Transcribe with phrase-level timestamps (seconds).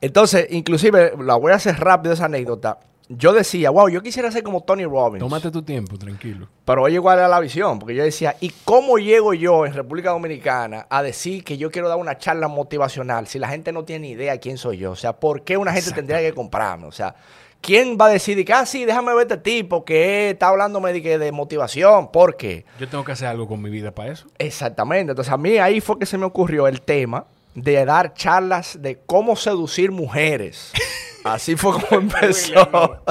[0.00, 2.78] Entonces, inclusive, la voy a hacer rápido esa anécdota.
[3.12, 5.18] Yo decía, wow, yo quisiera ser como Tony Robbins.
[5.18, 6.46] Tómate tu tiempo, tranquilo.
[6.64, 10.10] Pero oye, igual era la visión, porque yo decía, ¿y cómo llego yo en República
[10.10, 14.06] Dominicana a decir que yo quiero dar una charla motivacional si la gente no tiene
[14.06, 14.92] ni idea quién soy yo?
[14.92, 16.86] O sea, ¿por qué una gente tendría que comprarme?
[16.86, 17.16] O sea,
[17.60, 21.02] ¿quién va a decir que, ah, sí, déjame ver este tipo que está hablándome de,
[21.02, 22.12] que de motivación?
[22.12, 22.64] ¿Por qué?
[22.78, 24.28] Yo tengo que hacer algo con mi vida para eso.
[24.38, 25.10] Exactamente.
[25.10, 29.00] Entonces, a mí ahí fue que se me ocurrió el tema de dar charlas de
[29.06, 30.72] cómo seducir mujeres.
[31.24, 32.54] Así fue como empezó.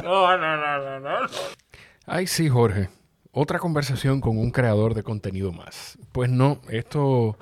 [0.03, 1.27] No, no, no, no, no.
[2.05, 2.89] Ay, sí, Jorge.
[3.31, 5.97] Otra conversación con un creador de contenido más.
[6.11, 7.37] Pues no, esto,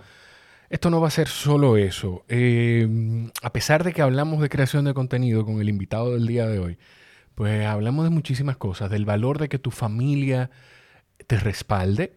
[0.70, 2.26] esto no va a ser solo eso.
[2.27, 6.48] Eh, a pesar de que hablamos de creación de contenido con el invitado del día
[6.48, 6.77] de hoy,
[7.35, 10.49] pues hablamos de muchísimas cosas, del valor de que tu familia
[11.27, 12.13] te respalde,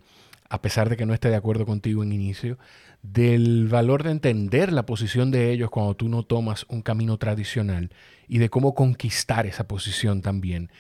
[0.49, 2.59] a pesar de que no esté de acuerdo contigo en inicio,
[3.03, 7.91] del valor de entender la posición de ellos cuando tú no tomas un camino tradicional
[8.29, 10.71] y de cómo conquistar esa posición también.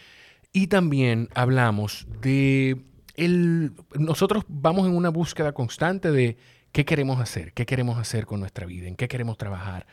[0.52, 2.84] Y también hablamos de
[3.16, 6.36] el, nosotros vamos en una búsqueda constante de
[6.72, 9.86] qué queremos hacer, qué queremos hacer con nuestra vida, en qué queremos trabajar.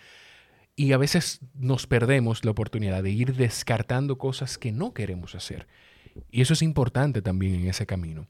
[0.76, 5.68] Y a veces nos perdemos la oportunidad de ir descartando cosas que no queremos hacer.
[6.32, 8.28] Y eso es importante también en ese camino.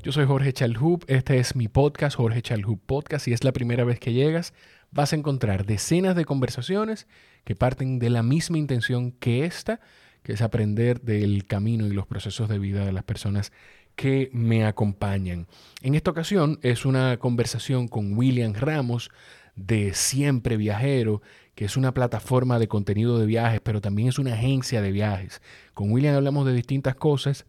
[0.00, 3.24] Yo soy Jorge Chalhub, este es mi podcast, Jorge Chalhub Podcast.
[3.24, 4.54] Si es la primera vez que llegas,
[4.90, 7.06] vas a encontrar decenas de conversaciones
[7.44, 9.80] que parten de la misma intención que esta,
[10.22, 13.52] que es aprender del camino y los procesos de vida de las personas
[13.94, 15.46] que me acompañan.
[15.82, 19.10] En esta ocasión es una conversación con William Ramos
[19.54, 21.22] de Siempre Viajero,
[21.54, 25.42] que es una plataforma de contenido de viajes, pero también es una agencia de viajes.
[25.74, 27.46] Con William hablamos de distintas cosas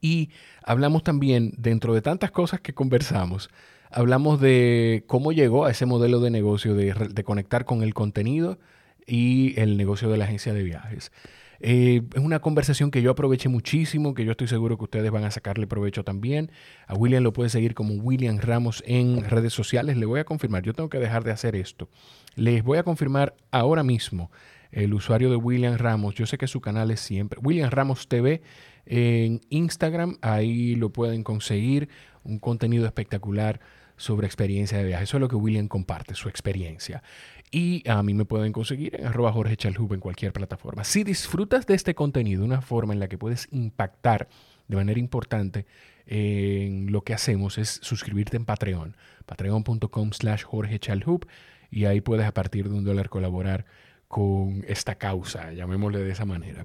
[0.00, 0.30] y
[0.62, 3.50] hablamos también, dentro de tantas cosas que conversamos,
[3.90, 8.58] hablamos de cómo llegó a ese modelo de negocio de, conectar con el contenido
[9.06, 11.12] y el negocio de la agencia de viajes.
[11.60, 15.24] Eh, es una conversación que yo aproveché muchísimo, que yo estoy seguro que ustedes van
[15.24, 16.50] a sacarle provecho también.
[16.86, 19.96] A William lo puede seguir como William Ramos en redes sociales.
[19.96, 21.88] Le voy a confirmar, yo tengo que dejar de hacer esto.
[22.34, 24.30] Les voy a confirmar ahora mismo
[24.70, 26.14] el usuario de William Ramos.
[26.14, 28.42] Yo sé que su canal es siempre William Ramos TV
[28.86, 30.16] en Instagram.
[30.22, 31.88] Ahí lo pueden conseguir.
[32.24, 33.60] Un contenido espectacular
[33.96, 35.04] sobre experiencia de viaje.
[35.04, 37.02] Eso es lo que William comparte, su experiencia.
[37.50, 40.84] Y a mí me pueden conseguir en arroba Jorge Chalhub en cualquier plataforma.
[40.84, 44.28] Si disfrutas de este contenido, una forma en la que puedes impactar
[44.68, 45.66] de manera importante
[46.06, 48.96] en lo que hacemos es suscribirte en Patreon.
[49.26, 51.26] Patreon.com slash Jorge Chalhub.
[51.70, 53.66] Y ahí puedes a partir de un dólar colaborar
[54.16, 56.64] con esta causa, llamémosle de esa manera.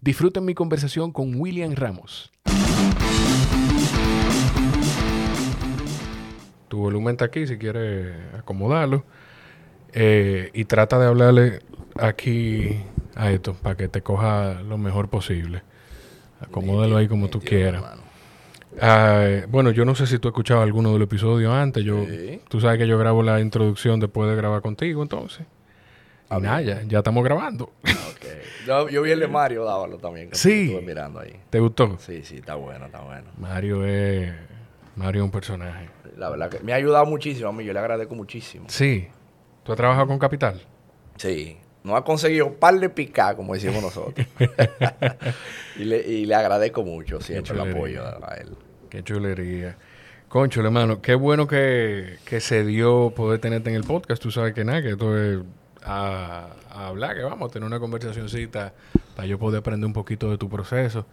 [0.00, 2.32] Disfruten mi conversación con William Ramos.
[6.66, 9.04] Tu volumen está aquí si quieres acomodarlo.
[9.92, 11.60] Eh, y trata de hablarle
[11.96, 12.82] aquí
[13.14, 15.62] a esto para que te coja lo mejor posible.
[16.40, 17.84] Acomódalo ahí como tú quieras.
[18.80, 21.84] Ah, bueno, yo no sé si tú has escuchado alguno del episodio antes.
[21.84, 22.04] Yo,
[22.48, 25.46] Tú sabes que yo grabo la introducción después de grabar contigo, entonces.
[26.30, 27.72] Y nada, ya, ya, estamos grabando.
[28.66, 30.28] Yo, yo, vi el de Mario Dávalo también.
[30.32, 30.64] sí.
[30.64, 31.40] Estuve mirando ahí.
[31.48, 31.96] ¿Te gustó?
[31.98, 33.30] Sí, sí, está bueno, está bueno.
[33.38, 34.30] Mario es...
[34.94, 35.88] Mario es un personaje.
[36.16, 37.64] La verdad que me ha ayudado muchísimo a mí.
[37.64, 38.66] Yo le agradezco muchísimo.
[38.68, 39.08] Sí.
[39.62, 40.60] ¿Tú has trabajado con Capital?
[41.16, 41.56] Sí.
[41.84, 44.26] No ha conseguido un par de picar, como decimos nosotros.
[45.78, 48.56] y, le, y, le, agradezco mucho siempre el apoyo a él.
[48.90, 49.76] Qué chulería.
[50.28, 54.20] Concho, hermano, qué bueno que, que, se dio poder tenerte en el podcast.
[54.20, 55.38] Tú sabes que nada, que esto es
[55.88, 58.72] a, a hablar, que vamos a tener una conversacioncita
[59.16, 61.06] para yo poder aprender un poquito de tu proceso.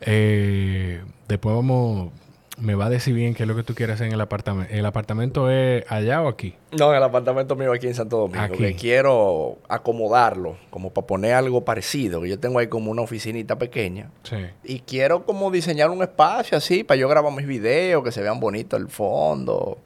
[0.00, 2.12] Eh, después vamos
[2.58, 4.72] me va a decir bien qué es lo que tú quieres hacer en el apartamento.
[4.72, 6.54] ¿El apartamento es allá o aquí?
[6.72, 8.40] No, el apartamento mío aquí en Santo Domingo.
[8.40, 8.74] Aquí.
[8.74, 12.24] quiero acomodarlo, como para poner algo parecido.
[12.24, 14.10] Yo tengo ahí como una oficinita pequeña.
[14.22, 14.36] Sí.
[14.64, 18.40] Y quiero como diseñar un espacio así, para yo grabar mis videos, que se vean
[18.40, 19.78] bonitos el fondo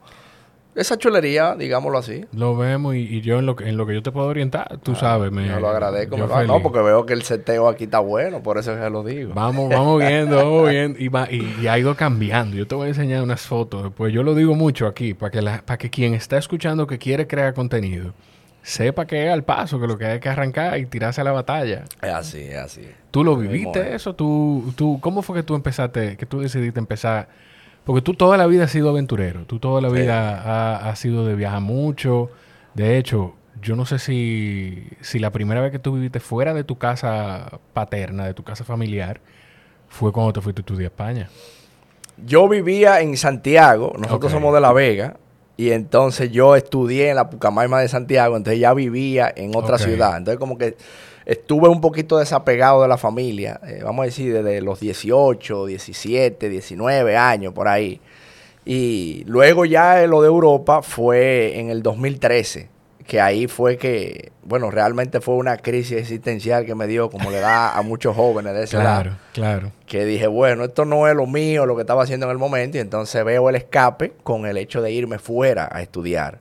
[0.73, 2.25] esa chulería, digámoslo así.
[2.31, 4.93] Lo vemos y, yo en lo, que, en lo que yo te puedo orientar, tú
[4.93, 5.31] ah, sabes.
[5.31, 6.17] Me, yo lo agradezco.
[6.17, 9.33] no, porque veo que el seteo aquí está bueno, por eso ya lo digo.
[9.33, 10.97] Vamos, vamos viendo, vamos viendo.
[10.99, 12.55] Y, va, y, ha ido cambiando.
[12.55, 13.91] Yo te voy a enseñar unas fotos.
[13.95, 16.97] Pues yo lo digo mucho aquí, para que, la, para que quien está escuchando que
[16.97, 18.13] quiere crear contenido,
[18.63, 21.33] sepa que es al paso, que lo que hay que arrancar y tirarse a la
[21.33, 21.83] batalla.
[22.01, 22.87] Es así, es así.
[23.11, 24.15] ¿Tú lo viviste eso?
[24.15, 27.27] ¿Tú, tú, ¿Cómo fue que tú empezaste, que tú decidiste empezar
[27.83, 31.35] porque tú toda la vida has sido aventurero, tú toda la vida has, sido de
[31.35, 32.29] viajar mucho.
[32.73, 36.63] De hecho, yo no sé si, si la primera vez que tú viviste fuera de
[36.63, 39.19] tu casa paterna, de tu casa familiar,
[39.89, 41.29] fue cuando te fuiste a estudiar a España.
[42.23, 45.17] Yo vivía en Santiago, nosotros somos de La Vega,
[45.57, 50.17] Y entonces yo estudié en la Pucamaima de Santiago, entonces ya vivía en otra ciudad.
[50.17, 50.77] Entonces como que
[51.31, 56.49] estuve un poquito desapegado de la familia, eh, vamos a decir desde los 18, 17,
[56.49, 58.01] 19 años por ahí.
[58.65, 62.69] Y luego ya lo de Europa fue en el 2013
[63.07, 67.39] que ahí fue que, bueno, realmente fue una crisis existencial que me dio, como le
[67.39, 69.17] da a muchos jóvenes de esa claro, edad.
[69.33, 72.37] Claro, Que dije, bueno, esto no es lo mío, lo que estaba haciendo en el
[72.37, 76.39] momento, y entonces veo el escape con el hecho de irme fuera a estudiar.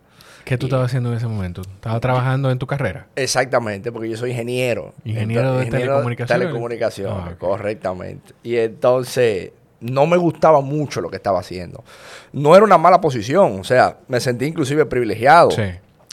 [0.50, 1.60] ¿Qué tú estabas haciendo en ese momento?
[1.62, 3.06] ¿Estabas trabajando en tu carrera?
[3.14, 4.92] Exactamente, porque yo soy ingeniero.
[5.04, 6.42] Ingeniero de telecomunicaciones.
[6.42, 8.34] Telecomunicaciones, ah, correctamente.
[8.42, 11.84] Y entonces no me gustaba mucho lo que estaba haciendo.
[12.32, 15.52] No era una mala posición, o sea, me sentí inclusive privilegiado.
[15.52, 15.62] Sí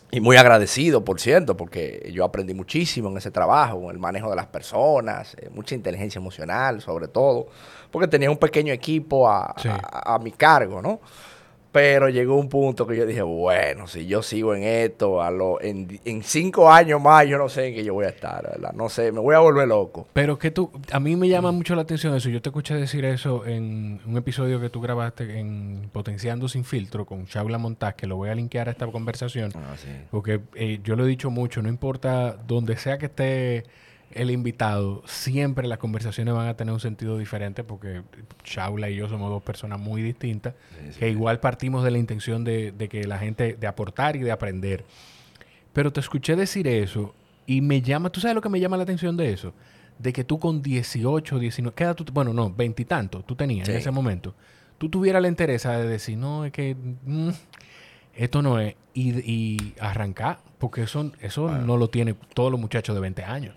[0.10, 4.38] y muy agradecido, por cierto, porque yo aprendí muchísimo en ese trabajo, el manejo de
[4.38, 7.48] las personas, eh, mucha inteligencia emocional sobre todo,
[7.92, 9.54] porque tenía un pequeño equipo a,
[9.92, 11.02] a mi cargo, ¿no?
[11.78, 15.62] Pero llegó un punto que yo dije, bueno, si yo sigo en esto, a lo,
[15.62, 18.74] en, en, cinco años más, yo no sé en qué yo voy a estar, ¿verdad?
[18.74, 20.08] No sé, me voy a volver loco.
[20.12, 22.30] Pero que tú, a mí me llama mucho la atención eso.
[22.30, 27.06] Yo te escuché decir eso en un episodio que tú grabaste en Potenciando Sin Filtro
[27.06, 29.52] con Shaula Montaz, que lo voy a linkear a esta conversación.
[29.56, 29.90] Ah, sí.
[30.10, 33.66] Porque eh, yo lo he dicho mucho, no importa donde sea que esté
[34.12, 38.04] el invitado, siempre las conversaciones van a tener un sentido diferente porque
[38.44, 40.54] Shaula y yo somos dos personas muy distintas,
[40.98, 44.86] que igual partimos de la intención de, que la gente, de aportar y de aprender.
[45.74, 47.14] Pero te escuché decir eso
[47.46, 49.54] y me llama, ¿tú sabes lo que me llama la atención de eso?
[50.00, 53.92] De que tú con 18, 19, queda tú, bueno, no, veintitantos tú tenías en ese
[53.92, 54.34] momento,
[54.78, 57.30] tú tuvieras la interés de decir, no, es que mm,
[58.16, 63.02] esto no es, y, arrancar, porque eso, eso no lo tiene todos los muchachos de
[63.02, 63.56] 20 años.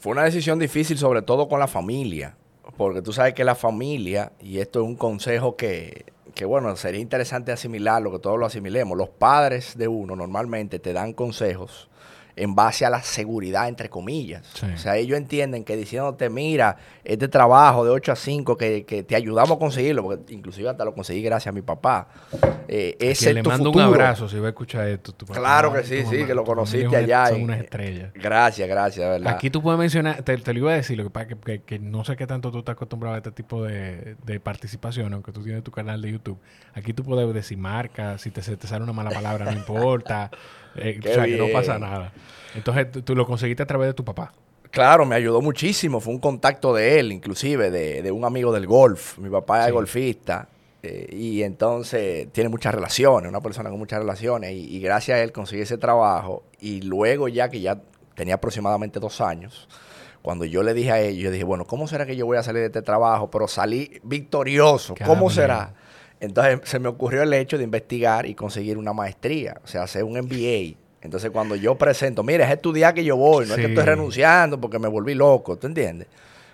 [0.00, 2.34] Fue una decisión difícil, sobre todo con la familia,
[2.78, 7.02] porque tú sabes que la familia, y esto es un consejo que, que bueno, sería
[7.02, 11.90] interesante asimilarlo, que todos lo asimilemos, los padres de uno normalmente te dan consejos
[12.40, 14.42] en base a la seguridad, entre comillas.
[14.62, 19.02] O sea, ellos entienden que diciéndote, mira, este trabajo de 8 a 5 que, que
[19.02, 22.08] te ayudamos a conseguirlo, porque inclusive hasta lo conseguí gracias a mi papá.
[22.66, 25.12] Eh, ese le mando un abrazo si va a escuchar esto.
[25.26, 27.26] claro que sí, sí, que lo conociste allá.
[27.26, 28.10] Son unas estrellas.
[28.14, 29.34] Gracias, gracias, ¿verdad?
[29.34, 32.04] Aquí tú puedes mencionar, te, lo iba a decir, lo que pasa que, que, no
[32.06, 35.62] sé qué tanto tú estás acostumbrado a este tipo de, de, participación, aunque tú tienes
[35.62, 36.38] tu canal de YouTube.
[36.72, 40.30] Aquí tú puedes decir marcas, si te, te sale una mala palabra, no importa.
[40.76, 42.12] Eh, o sea, que no pasa nada.
[42.54, 44.32] Entonces, tú, lo conseguiste a través de tu papá.
[44.70, 46.00] Claro, me ayudó muchísimo.
[46.00, 49.18] Fue un contacto de él, inclusive, de, un amigo del golf.
[49.18, 50.48] Mi papá es golfista.
[50.82, 54.52] Eh, y entonces tiene muchas relaciones, una persona con muchas relaciones.
[54.52, 56.44] Y, gracias a él conseguí ese trabajo.
[56.60, 57.80] Y luego ya que ya
[58.14, 59.68] tenía aproximadamente dos años,
[60.22, 62.42] cuando yo le dije a ellos, yo dije, bueno, ¿cómo será que yo voy a
[62.42, 63.30] salir de este trabajo?
[63.30, 64.94] Pero salí victorioso.
[65.04, 65.74] ¿Cómo será?
[66.20, 70.04] Entonces se me ocurrió el hecho de investigar y conseguir una maestría, o sea, hacer
[70.04, 70.76] un MBA.
[71.02, 74.60] Entonces cuando yo presento, mira, es estudiar que yo voy, no es que estoy renunciando
[74.60, 76.08] porque me volví loco, ¿tú entiendes?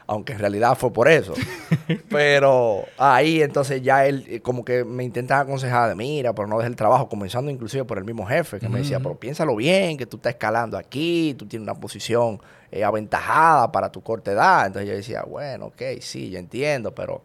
[0.07, 1.35] Aunque en realidad fue por eso.
[2.09, 6.59] pero ahí entonces ya él eh, como que me intentaba aconsejar de, mira, pero no
[6.59, 9.97] dejes el trabajo, comenzando inclusive por el mismo jefe, que me decía, pero piénsalo bien,
[9.97, 12.41] que tú estás escalando aquí, tú tienes una posición
[12.71, 14.69] eh, aventajada para tu corta edad.
[14.69, 17.23] Entonces yo decía, bueno, ok, sí, yo entiendo, pero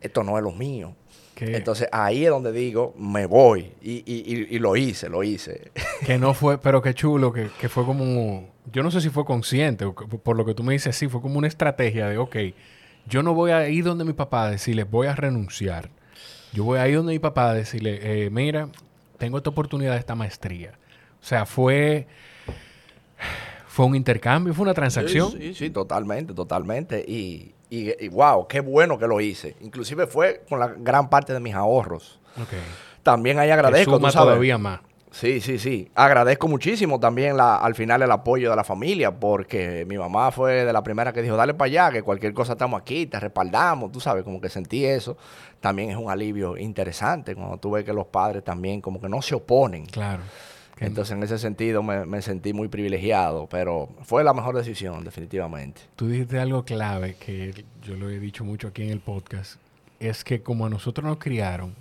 [0.00, 0.94] esto no es lo mío.
[1.38, 3.72] Entonces ahí es donde digo, me voy.
[3.82, 5.70] Y, y, y, lo hice, lo hice.
[6.04, 9.24] Que no fue, pero qué chulo, que, que, fue como, yo no sé si fue
[9.24, 12.36] consciente, o por lo que tú me dices, sí, fue como una estrategia de, ok,
[13.06, 15.90] yo no voy a ir donde mi papá a decirle, voy a renunciar.
[16.52, 18.70] Yo voy a ir donde mi papá a decirle, eh, mira,
[19.18, 20.78] tengo esta oportunidad de esta maestría.
[21.20, 22.06] O sea, fue,
[23.66, 25.32] fue un intercambio, fue una transacción.
[25.32, 27.04] Sí, sí, sí totalmente, totalmente.
[27.06, 29.56] Y, y, wow, qué bueno que lo hice.
[29.60, 32.20] Inclusive fue con la gran parte de mis ahorros.
[33.02, 33.96] También ahí agradezco.
[33.96, 34.80] Suma todavía más.
[35.10, 35.90] Sí, sí, sí.
[35.94, 40.66] Agradezco muchísimo también la, al final el apoyo de la familia, porque mi mamá fue
[40.66, 43.90] de la primera que dijo, dale para allá, que cualquier cosa estamos aquí, te respaldamos,
[43.92, 45.16] tú sabes, como que sentí eso.
[45.60, 49.22] También es un alivio interesante cuando tú ves que los padres también como que no
[49.22, 49.86] se oponen.
[49.86, 50.22] Claro.
[50.78, 55.82] Entonces, en ese sentido, me, sentí muy privilegiado, pero fue la mejor decisión, definitivamente.
[55.96, 59.58] Tú dijiste algo clave que yo lo he dicho mucho aquí en el podcast,
[60.00, 61.74] es que como a nosotros nos criaron,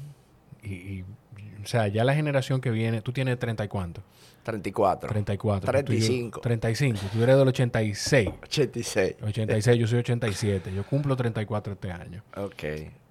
[0.64, 4.02] y, o sea, ya la generación que viene, tú tienes 30 y cuánto?
[4.44, 5.10] 34.
[5.10, 5.72] 34.
[5.72, 6.42] 35.
[6.42, 7.00] 35.
[7.12, 8.30] Tú eres del 86.
[8.44, 9.16] 86.
[9.24, 10.72] 86, yo soy 87.
[10.74, 12.24] Yo cumplo 34 este año.
[12.38, 12.64] Ok.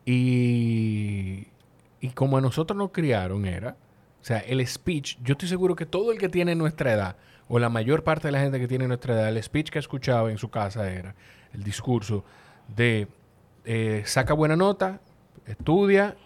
[0.07, 1.47] Y,
[2.01, 3.77] y como a nosotros nos criaron era
[4.25, 7.17] o sea, el speech, yo estoy seguro que todo el que tiene nuestra edad,
[7.47, 10.31] o la mayor parte de la gente que tiene nuestra edad, el speech que escuchaba
[10.31, 11.15] en su casa era
[11.53, 12.25] el discurso
[12.75, 13.07] de
[13.67, 14.99] eh, saca buena nota,
[15.45, 16.17] estudia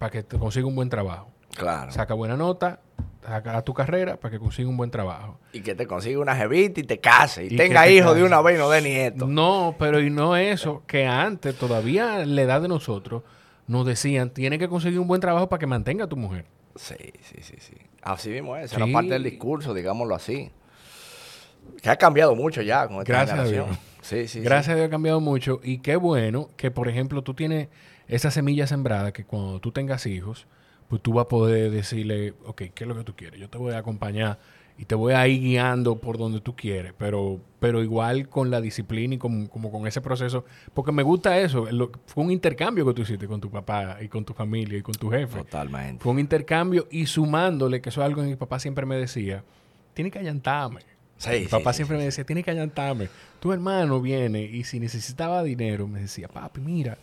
[0.00, 1.28] para que te consiga un buen trabajo.
[1.54, 1.92] Claro.
[1.92, 2.80] Saca buena nota,
[3.24, 5.38] saca tu carrera para que consiga un buen trabajo.
[5.52, 7.44] Y que te consiga una jevita y te case.
[7.44, 9.28] Y, tenga hijos de una vez y no de nietos.
[9.28, 13.22] No, pero y no eso, que antes, todavía la edad de nosotros,
[13.68, 16.46] nos decían, tiene que conseguir un buen trabajo para que mantenga a tu mujer.
[16.76, 17.74] Sí, sí, sí, sí.
[18.02, 20.50] Así mismo es, era parte del discurso, digámoslo así.
[21.80, 23.68] Que ha cambiado mucho ya con esta Gracias A Dios.
[24.02, 25.60] Sí, sí, Gracias a Dios ha cambiado mucho.
[25.64, 27.68] Y qué bueno que, por ejemplo, tú tienes
[28.06, 30.46] esa semilla sembrada que cuando tú tengas hijos,
[30.88, 33.40] pues tú vas a poder decirle, ok, ¿qué es lo que tú quieres?
[33.40, 34.38] Yo te voy a acompañar
[34.76, 38.60] y te voy a ir guiando por donde tú quieres, pero, pero igual con la
[38.60, 41.68] disciplina y como con ese proceso, porque me gusta eso,
[42.06, 44.94] fue un intercambio que tú hiciste con tu papá y con tu familia y con
[44.94, 45.38] tu jefe.
[45.38, 46.02] Totalmente.
[46.02, 49.44] Fue un intercambio y sumándole, que eso es algo que mi papá siempre me decía,
[49.94, 50.80] tiene que allantarme.
[51.30, 53.08] mi papá siempre me decía, tiene que allantarme.
[53.38, 56.98] Tu hermano viene y si necesitaba dinero, me decía, papi, mira,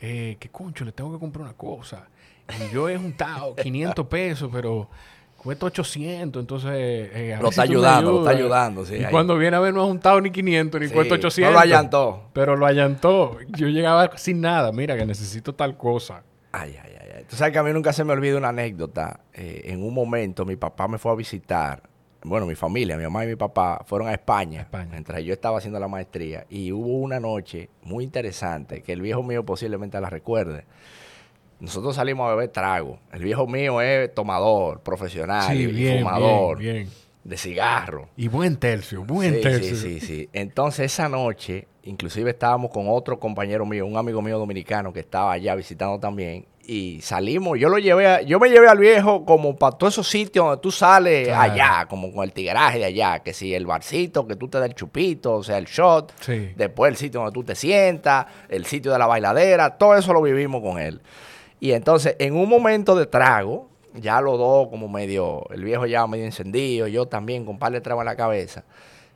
[0.00, 2.06] eh, que concho, le tengo que comprar una cosa.
[2.48, 4.88] Y yo he juntado 500 pesos, pero
[5.38, 6.70] cuesta 800, entonces...
[6.74, 8.96] Eh, lo está ayudando, lo está ayudando, sí.
[8.96, 11.50] Y cuando viene a ver no ha juntado ni 500, ni cuesta 800.
[11.50, 12.22] No lo allantó.
[12.34, 13.38] Pero lo allantó.
[13.48, 16.22] Yo llegaba sin nada, mira que necesito tal cosa.
[16.52, 17.24] Ay, ay, ay.
[17.28, 19.20] Tú sabes que a mí nunca se me olvida una anécdota.
[19.34, 21.82] Eh, en un momento mi papá me fue a visitar.
[22.24, 25.58] Bueno, mi familia, mi mamá y mi papá fueron a España, España, mientras yo estaba
[25.58, 26.46] haciendo la maestría.
[26.48, 30.64] Y hubo una noche muy interesante que el viejo mío posiblemente la recuerde
[31.60, 32.98] nosotros salimos a beber trago.
[33.12, 36.58] El viejo mío es tomador, profesional, y fumador
[37.28, 38.08] de cigarro.
[38.16, 39.76] Y buen tercio, buen tercio.
[39.76, 40.28] Sí, sí, sí.
[40.32, 45.32] Entonces esa noche, inclusive estábamos con otro compañero mío, un amigo mío dominicano que estaba
[45.32, 46.46] allá visitando también.
[46.70, 50.44] Y salimos, yo lo llevé, yo me llevé al viejo como para todos esos sitios
[50.44, 54.36] donde tú sales allá, como con el tigueraje de allá, que si el barcito, que
[54.36, 56.12] tú te das el chupito, o sea, el shot,
[56.56, 60.20] después el sitio donde tú te sientas, el sitio de la bailadera, todo eso lo
[60.20, 61.00] vivimos con él.
[61.60, 66.06] Y entonces, en un momento de trago, ya los dos como medio, el viejo ya
[66.06, 68.64] medio encendido, yo también con un par de trago en la cabeza,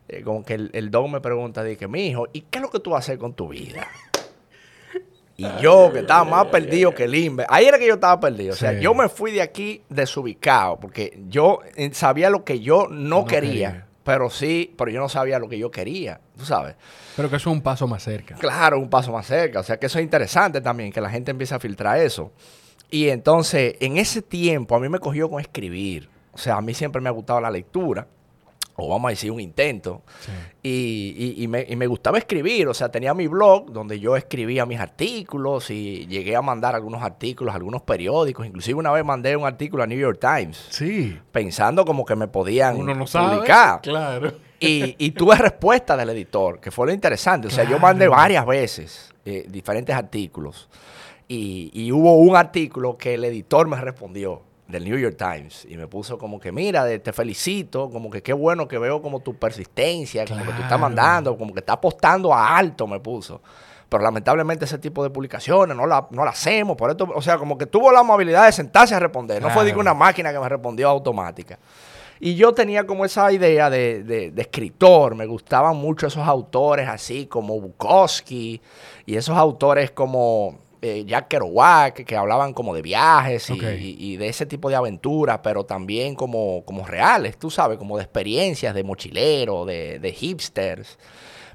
[0.09, 2.81] eh, como que el, don me pregunta, dije, mi hijo, ¿y qué es lo que
[2.81, 3.87] tú vas a hacer con tu vida?
[5.37, 8.53] Y yo, que estaba más perdido que el INVE, ahí era que yo estaba perdido.
[8.53, 12.87] O sea, yo me fui de aquí desubicado, porque yo eh, sabía lo que yo
[12.89, 16.77] no, quería, pero sí, pero yo no sabía lo que yo quería, tú sabes.
[17.17, 18.35] Pero que eso es un paso más cerca.
[18.37, 19.61] Claro, un paso más cerca.
[19.61, 22.33] O sea que eso es interesante también, que la gente empiece a filtrar eso.
[22.91, 26.09] Y entonces, en ese tiempo, a mí me cogió con escribir.
[26.33, 28.07] O sea, a mí siempre me ha gustado la lectura
[28.83, 30.03] o vamos a decir un intento.
[30.63, 34.79] Y, me, y, me, gustaba escribir, o sea, tenía mi blog donde yo escribía mis
[34.79, 38.47] artículos y llegué a mandar algunos artículos algunos periódicos.
[38.47, 40.67] Inclusive una vez mandé un artículo a New York Times.
[40.71, 41.19] Sí.
[41.31, 43.81] Pensando como que me podían Uno no publicar.
[43.81, 44.33] Claro.
[44.59, 47.49] Y, tuve respuesta del editor, que fue lo interesante.
[47.49, 50.69] O sea, yo mandé varias veces eh, diferentes artículos.
[51.27, 55.87] Y, hubo un artículo que el editor me respondió del New York Times y me
[55.87, 60.25] puso como que, mira, te felicito, como que qué bueno que veo como tu persistencia,
[60.27, 63.41] como que tú estás mandando, como que estás apostando a alto, me puso.
[63.89, 67.37] Pero lamentablemente ese tipo de publicaciones no la, no la hacemos, por esto, o sea,
[67.37, 70.39] como que tuvo la amabilidad de sentarse a responder, no fue de una máquina que
[70.39, 71.59] me respondió automática.
[72.25, 77.61] Y yo tenía como esa idea de, escritor, me gustaban mucho esos autores así como
[77.61, 78.63] Bukowski
[79.05, 84.45] y esos autores como eh, Jack Kerouac, que hablaban como de viajes y, de ese
[84.45, 89.65] tipo de aventuras, pero también como, como reales, tú sabes, como de experiencias de mochilero,
[89.65, 90.99] de, de hipsters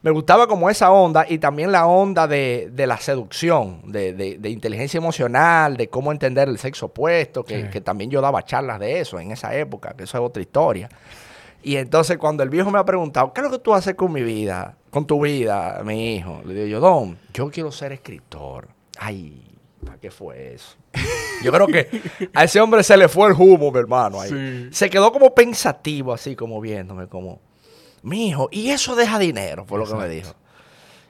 [0.02, 5.76] me gustaba como esa onda y también la onda de, la seducción, de, inteligencia emocional,
[5.76, 9.56] de cómo entender el sexo opuesto, que, también yo daba charlas de eso en esa
[9.56, 10.90] época, que eso es otra historia.
[11.64, 14.12] Y entonces cuando el viejo me ha preguntado, ¿qué es lo que tú haces con
[14.12, 16.42] mi vida, con tu vida, mi hijo?
[16.46, 18.77] Le digo yo, Don, yo quiero ser escritor.
[19.00, 19.44] Ay,
[19.86, 20.76] ¿para qué fue eso?
[21.44, 22.02] Yo creo que
[22.34, 24.20] a ese hombre se le fue el humo, mi hermano.
[24.22, 24.70] Ahí.
[24.72, 27.40] Se quedó como pensativo, así como viéndome, como,
[28.04, 30.34] mi hijo, y eso deja dinero, fue lo que me dijo.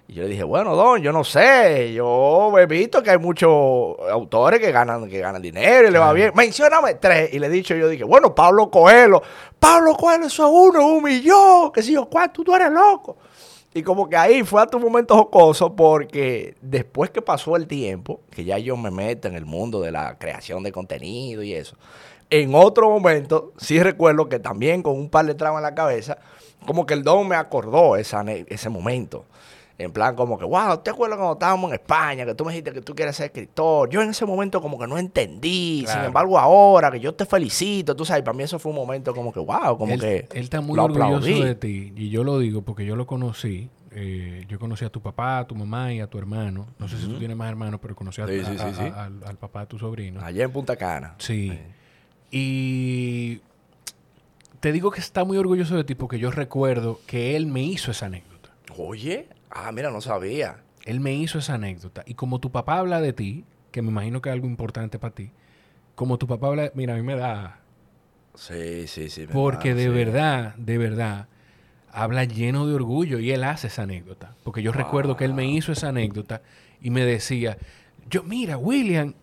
[0.09, 3.97] Y yo le dije, bueno, don, yo no sé, yo he visto que hay muchos
[4.09, 6.31] autores que ganan, que ganan dinero y le va bien.
[6.33, 7.33] Mencióname tres.
[7.33, 9.21] Y le he dicho, yo dije, bueno, Pablo Coelho.
[9.59, 12.41] Pablo Coelho, eso es uno, un millón, que si yo, ¿cuánto?
[12.41, 13.17] Tú eres loco.
[13.73, 18.21] Y como que ahí fue a tu momento jocoso porque después que pasó el tiempo,
[18.31, 21.75] que ya yo me meto en el mundo de la creación de contenido y eso,
[22.29, 26.17] en otro momento sí recuerdo que también con un par de tramos en la cabeza,
[26.65, 29.25] como que el don me acordó esa, ese momento.
[29.79, 32.25] En plan, como que, wow, ¿te acuerdas cuando estábamos en España?
[32.25, 33.87] Que tú me dijiste que tú quieres ser escritor.
[33.89, 35.85] Yo en ese momento como que no entendí.
[35.87, 39.13] Sin embargo, ahora que yo te felicito, tú sabes, para mí eso fue un momento
[39.13, 40.27] como que, wow, como que.
[40.31, 41.93] Él está muy orgulloso de ti.
[41.95, 43.69] Y yo lo digo porque yo lo conocí.
[43.91, 46.67] Eh, yo conocí a tu papá, a tu mamá y a tu hermano.
[46.79, 50.21] No sé si tú tienes más hermanos, pero conocí a, al, papá de tu sobrino.
[50.23, 51.15] Allá en Punta Cana.
[51.19, 51.57] Sí.
[52.31, 53.41] Y
[54.59, 57.91] te digo que está muy orgulloso de ti porque yo recuerdo que él me hizo
[57.91, 58.49] esa anécdota.
[58.77, 60.63] Oye, ah, mira, no sabía.
[60.85, 62.03] Él me hizo esa anécdota.
[62.05, 65.13] Y como tu papá habla de ti, que me imagino que es algo importante para
[65.13, 65.31] ti,
[65.95, 67.59] como tu papá habla, mira, a mí me da...
[68.35, 69.25] Sí, sí, sí.
[69.31, 71.27] Porque de verdad, de verdad,
[71.91, 74.35] habla lleno de orgullo y él hace esa anécdota.
[74.43, 76.41] Porque yo recuerdo que él me hizo esa anécdota
[76.79, 77.57] y me decía,
[78.09, 79.15] yo, mira, William,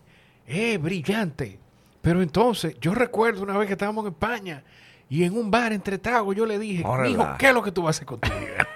[0.45, 1.59] es brillante.
[2.01, 4.63] Pero entonces, yo recuerdo una vez que estábamos en España
[5.09, 7.83] y en un bar entre tragos yo le dije, hijo, ¿qué es lo que tú
[7.83, 8.67] vas a hacer con tu vida?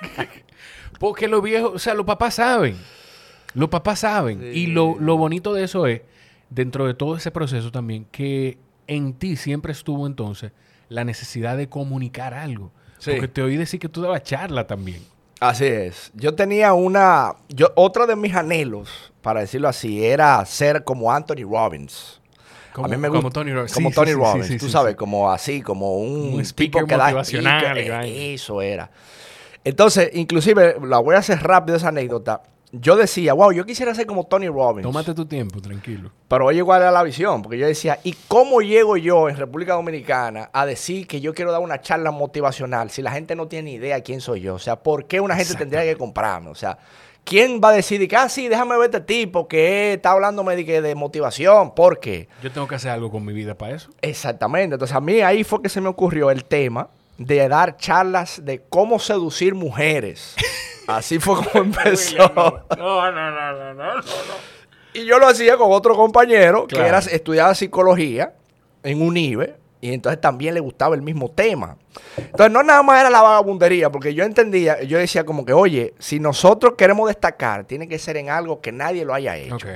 [1.00, 2.78] Porque los viejos, o sea, los papás saben.
[3.54, 4.52] Los papás saben.
[4.54, 6.02] Y lo, lo bonito de eso es,
[6.50, 10.52] dentro de todo ese proceso también, que en ti siempre estuvo entonces
[10.90, 12.72] la necesidad de comunicar algo.
[13.04, 15.02] Porque te oí decir que tú dabas charla también.
[15.40, 16.12] Así es.
[16.16, 17.36] Yo tenía una.
[17.48, 22.20] Yo, otro de mis anhelos, para decirlo así, era ser como Anthony Robbins.
[22.74, 23.74] Como, a mí me gusta, como Tony Robbins.
[23.74, 24.58] Como Tony Robbins.
[24.58, 27.88] tú sabes, como así, como un, un speaker que motivacional.
[27.88, 28.92] Da, eso era.
[29.64, 34.06] Entonces, inclusive, la voy a hacer rápido esa anécdota yo decía, wow, yo quisiera ser
[34.06, 34.84] como Tony Robbins.
[34.84, 36.12] Tómate tu tiempo, tranquilo.
[36.28, 39.74] Pero oye, igual era la visión, porque yo decía, ¿y cómo llego yo en República
[39.74, 43.72] Dominicana a decir que yo quiero dar una charla motivacional si la gente no tiene
[43.72, 44.56] ni idea quién soy yo?
[44.56, 46.50] O sea, ¿por qué una gente tendría que comprarme?
[46.50, 46.78] O sea,
[47.24, 50.82] ¿quién va a decir que, ah, sí, déjame ver este tipo que está hablándome de,
[50.82, 51.74] de motivación?
[51.74, 52.28] ¿Por qué?
[52.44, 53.90] Yo tengo que hacer algo con mi vida para eso.
[54.02, 54.76] Exactamente.
[54.76, 58.64] Entonces, a mí ahí fue que se me ocurrió el tema de dar charlas de
[58.70, 60.36] cómo seducir mujeres.
[60.88, 62.18] Así fue como empezó.
[62.18, 64.02] No, no, no, no, no,
[64.94, 68.34] Y yo lo hacía con otro compañero que era, estudiaba psicología
[68.82, 71.78] en UNIBE y entonces también le gustaba el mismo tema.
[72.18, 75.94] Entonces no nada más era la vagabundería, porque yo entendía, yo decía como que, oye,
[76.00, 79.68] si nosotros queremos destacar, tiene que ser en algo que nadie lo haya hecho.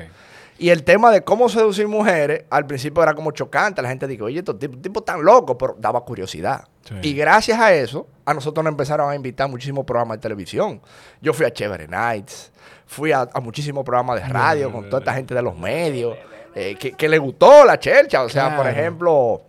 [0.57, 3.81] Y el tema de cómo seducir mujeres, al principio era como chocante.
[3.81, 6.67] La gente dijo, oye, estos tipos, tipo tan locos, pero daba curiosidad.
[7.01, 10.81] Y gracias a eso, a nosotros nos empezaron a invitar a muchísimos programas de televisión.
[11.21, 12.51] Yo fui a Chévere Nights,
[12.85, 16.17] fui a, muchísimos programas de radio con toda esta gente de los medios,
[16.55, 18.23] eh, que, le gustó la chelcha.
[18.23, 19.41] O sea, por ejemplo,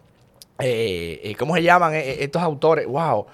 [0.59, 2.87] eh, eh, ¿cómo se llaman estos autores?
[2.87, 3.27] ¡Wow!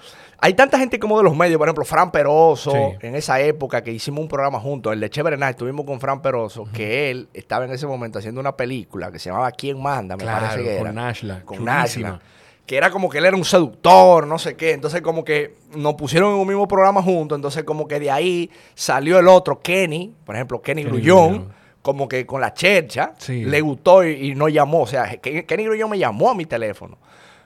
[0.43, 3.91] Hay tanta gente como de los medios, por ejemplo, Fran Peroso, en esa época que
[3.91, 7.65] hicimos un programa juntos, el de Chévere Night, estuvimos con Fran Peroso, que él estaba
[7.65, 10.17] en ese momento haciendo una película que se llamaba ¿Quién manda?
[10.17, 10.91] Me parece que con era.
[10.91, 11.41] Nashla.
[11.45, 12.19] Con Nashla.
[12.65, 14.71] Que era como que él era un seductor, no sé qué.
[14.71, 17.35] Entonces, como que nos pusieron en un mismo programa juntos.
[17.37, 21.49] Entonces, como que de ahí salió el otro, Kenny, por ejemplo, Kenny, Grullón
[21.83, 24.81] como que con la chercha, le gustó y, y, no llamó.
[24.81, 26.97] O sea, Kenny Grullón me llamó a mi teléfono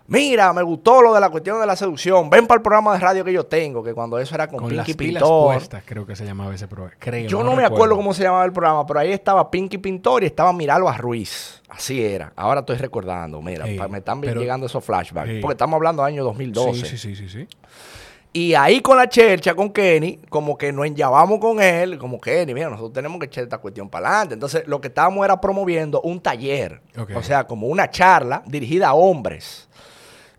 [0.08, 2.30] Mira, me gustó lo de la cuestión de la seducción.
[2.30, 4.70] Ven para el programa de radio que yo tengo, que cuando eso era con, con
[4.70, 5.54] Pinky las Pintor.
[5.56, 6.96] Puestas, creo que se llamaba ese programa.
[7.28, 10.28] yo no, me acuerdo cómo se llamaba el programa, pero ahí estaba Pinky Pintor y
[10.28, 11.62] estaba Miralba Ruiz.
[11.70, 12.32] Así era.
[12.36, 13.42] Ahora estoy recordando.
[13.42, 15.40] Mira, me están llegando esos flashbacks.
[15.42, 16.86] Porque estamos hablando del año 2012.
[16.86, 17.48] Sí, sí, sí, sí,
[18.32, 22.54] Y ahí con la chercha, con Kenny, como que nos enllavamos con él, como Kenny,
[22.54, 24.36] mira, nosotros tenemos que echar esta cuestión para adelante.
[24.36, 26.80] Entonces, lo que estábamos era promoviendo un taller,
[27.16, 29.68] o sea, como una charla dirigida a hombres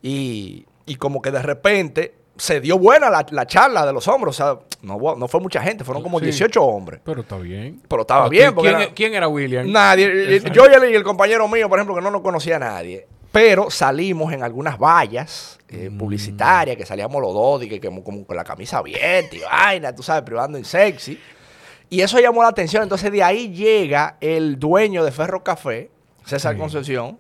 [0.06, 4.38] y, como que de repente se dio buena la, charla de los hombres.
[4.38, 7.00] O sea, no, fue mucha gente, fueron como 18 hombres.
[7.04, 7.82] Pero está bien.
[7.88, 8.54] Pero estaba bien.
[8.94, 9.70] ¿quién, era, William?
[9.70, 10.40] Nadie.
[10.52, 13.06] Yo y el compañero mío, por ejemplo, que no nos conocía a nadie.
[13.32, 15.98] Pero salimos en algunas vallas eh, mm.
[15.98, 20.02] publicitarias, que salíamos los dos, y que, como, con la camisa abierta y vaina, tú
[20.02, 21.18] sabes, privando en sexy.
[21.90, 22.82] Y eso llamó la atención.
[22.84, 25.90] Entonces de ahí llega el dueño de Ferro Café,
[26.24, 27.18] César Concepción,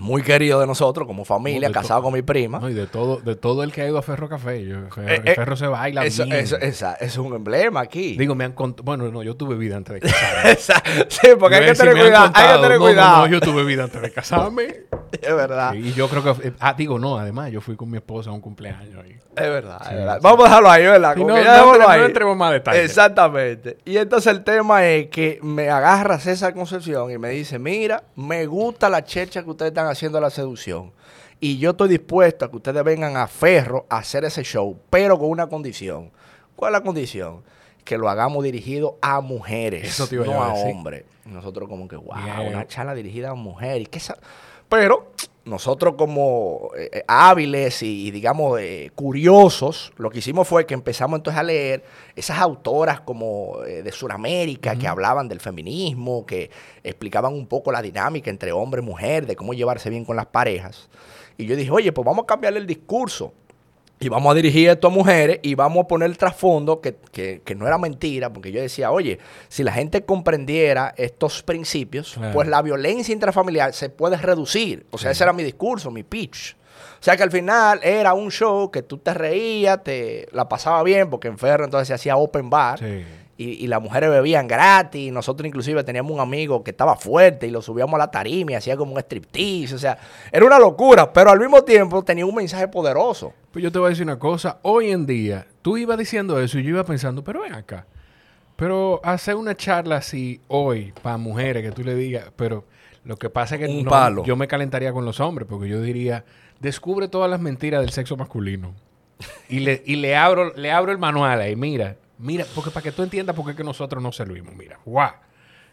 [0.00, 2.60] muy querido de nosotros como familia, casado con mi prima.
[2.70, 4.64] y de todo, de todo el que ha ido a Ferro Café.
[4.64, 6.36] Yo, eh, eh, Ferro se baila eso, bien.
[6.38, 6.56] Eso,
[7.00, 8.16] es un emblema aquí.
[8.16, 8.84] Digo, me han contado...
[8.84, 11.06] Bueno, no, yo tuve vida antes de casarme.
[11.08, 13.16] sí, porque hay que, tener cuidado, hay que tener cuidado.
[13.16, 14.66] No, no, yo tuve vida antes de casarme.
[15.12, 15.74] es verdad.
[15.74, 16.52] y yo creo que...
[16.60, 19.18] Ah, digo, no, además, yo fui con mi esposa a un cumpleaños ahí.
[19.36, 20.18] Es verdad, es verdad.
[20.20, 21.16] Vamos a dejarlo ahí, ¿verdad?
[21.16, 22.02] no, no, ahí.
[22.02, 22.84] entremos más detalles.
[22.84, 23.78] Exactamente.
[23.84, 28.46] Y entonces el tema es que me agarra César Concepción y me dice, mira, me
[28.46, 30.92] gusta la checha que ustedes están haciendo la seducción.
[31.40, 35.18] Y yo estoy dispuesto a que ustedes vengan a Ferro a hacer ese show, pero
[35.18, 36.10] con una condición.
[36.56, 37.42] ¿Cuál es la condición?
[37.84, 41.04] Que lo hagamos dirigido a mujeres, no a, hombres.
[41.24, 43.88] Nosotros como que, wow, una charla dirigida a mujeres.
[43.88, 44.00] ¿Qué
[44.68, 45.12] pero
[45.48, 51.18] nosotros como eh, eh, hábiles y, digamos eh, curiosos, lo que hicimos fue que empezamos
[51.18, 51.84] entonces a leer
[52.14, 56.50] esas autoras como de Sudamérica que hablaban del feminismo, que
[56.82, 60.26] explicaban un poco la dinámica entre hombre y mujer, de cómo llevarse bien con las
[60.26, 60.88] parejas.
[61.36, 63.32] Y yo dije, oye, pues vamos a cambiarle el discurso.
[64.00, 67.54] Y vamos a dirigir esto a mujeres y vamos a poner el trasfondo que, que,
[67.54, 72.62] no era mentira, porque yo decía, oye, si la gente comprendiera estos principios, pues la
[72.62, 74.86] violencia intrafamiliar se puede reducir.
[74.90, 76.56] O sea, ese era mi discurso, mi pitch.
[77.00, 80.82] O sea que al final era un show que tú te reías, te la pasaba
[80.82, 82.80] bien, porque en Ferro entonces se hacía open bar.
[83.40, 85.12] Y, las mujeres bebían gratis.
[85.12, 88.54] Nosotros inclusive teníamos un amigo que estaba fuerte y lo subíamos a la tarima y
[88.56, 89.76] hacía como un striptease.
[89.76, 89.96] O sea,
[90.32, 93.32] era una locura, pero al mismo tiempo tenía un mensaje poderoso.
[93.52, 94.58] Pues yo te voy a decir una cosa.
[94.62, 97.86] Hoy en día, tú ibas diciendo eso y yo iba pensando, pero ven acá.
[98.56, 102.64] Pero hacer una charla así hoy para mujeres que tú le digas, pero
[103.04, 103.84] lo que pasa es que
[104.24, 106.24] yo me calentaría con los hombres porque yo diría,
[106.58, 108.74] descubre todas las mentiras del sexo masculino.
[109.48, 112.92] y le, y le abro, le abro el manual ahí, mira, Mira, porque para que
[112.92, 114.54] tú entiendas por qué que nosotros no servimos.
[114.54, 115.12] Mira, guau.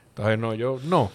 [0.09, 1.11] Entonces, no, yo, no.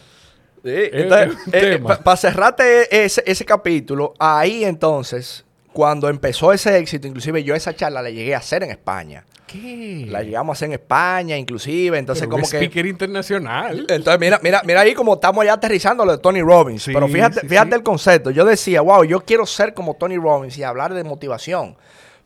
[0.62, 7.74] Eh, para cerrarte ese, ese capítulo, ahí entonces, cuando empezó ese éxito, inclusive yo esa
[7.74, 9.24] charla la llegué a hacer en España.
[9.46, 10.06] ¿Qué?
[10.08, 11.98] La llegamos a hacer en España, inclusive.
[11.98, 12.56] Entonces, como que.
[12.58, 13.86] speaker internacional.
[13.88, 16.84] Entonces, mira, mira, mira ahí como estamos ya aterrizando lo de Tony Robbins.
[16.86, 18.30] Pero fíjate, fíjate el concepto.
[18.30, 21.76] Yo decía, wow, yo quiero ser como Tony Robbins y hablar de motivación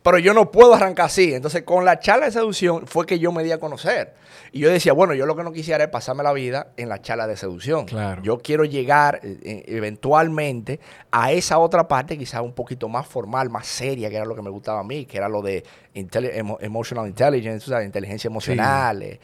[0.05, 1.33] pero yo no puedo arrancar así.
[1.33, 4.13] Entonces, con la charla de seducción fue que yo me di a conocer.
[4.53, 7.01] Y yo decía, bueno, yo lo que no quisiera es pasarme la vida en la
[7.01, 7.87] charla de seducción.
[7.87, 8.23] Claro.
[8.23, 10.79] Yo quiero llegar eh, eh, eventualmente
[11.11, 14.43] a esa otra parte, quizás un poquito más formal, más seria, que era lo que
[14.43, 15.65] me gustaba a mí, que era lo de
[15.95, 19.19] emotional intelligence, o sea, inteligencia emocional, eh,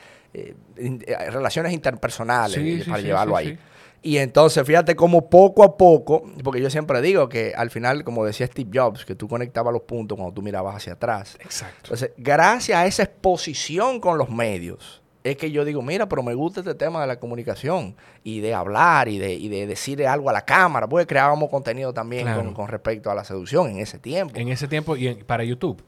[1.30, 3.58] relaciones interpersonales, para llevarlo ahí.
[4.02, 8.24] Y entonces, fíjate cómo poco a poco, porque yo siempre digo que al final, como
[8.24, 11.36] decía Steve Jobs, que tú conectabas los puntos cuando tú mirabas hacia atrás.
[11.40, 11.76] Exacto.
[11.84, 16.32] Entonces, gracias a esa exposición con los medios, es que yo digo, mira, pero me
[16.32, 20.30] gusta este tema de la comunicación y de hablar y de, y de decir algo
[20.30, 24.38] a la cámara, porque creábamos contenido también con, respecto a la seducción en ese tiempo.
[24.38, 25.82] En ese tiempo y para YouTube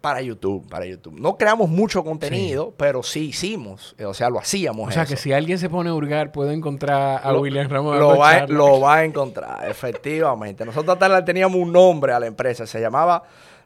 [0.00, 1.18] para YouTube, para YouTube.
[1.18, 4.88] No creamos mucho contenido, pero sí hicimos, o sea, lo hacíamos.
[4.88, 7.98] O sea, que si alguien se pone a hurgar, puede encontrar a William Ramos.
[7.98, 10.64] Lo va, lo va a encontrar, efectivamente.
[10.64, 13.22] Nosotros teníamos un nombre a la empresa, se llamaba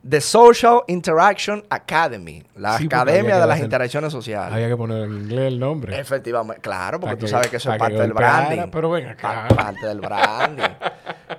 [0.08, 4.52] The Social Interaction Academy, la Academia de las Interacciones Sociales.
[4.52, 5.98] Había que poner en inglés el nombre.
[5.98, 8.68] Efectivamente, claro, porque tú sabes que eso es parte del branding.
[8.70, 9.46] Pero ven acá.
[9.54, 10.64] Parte del branding.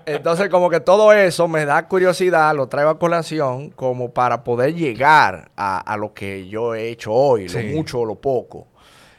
[0.06, 4.73] Entonces, como que todo eso me da curiosidad, lo traigo a colación, como para poder
[4.73, 8.67] llegar a, lo que yo he hecho hoy, lo mucho o lo poco.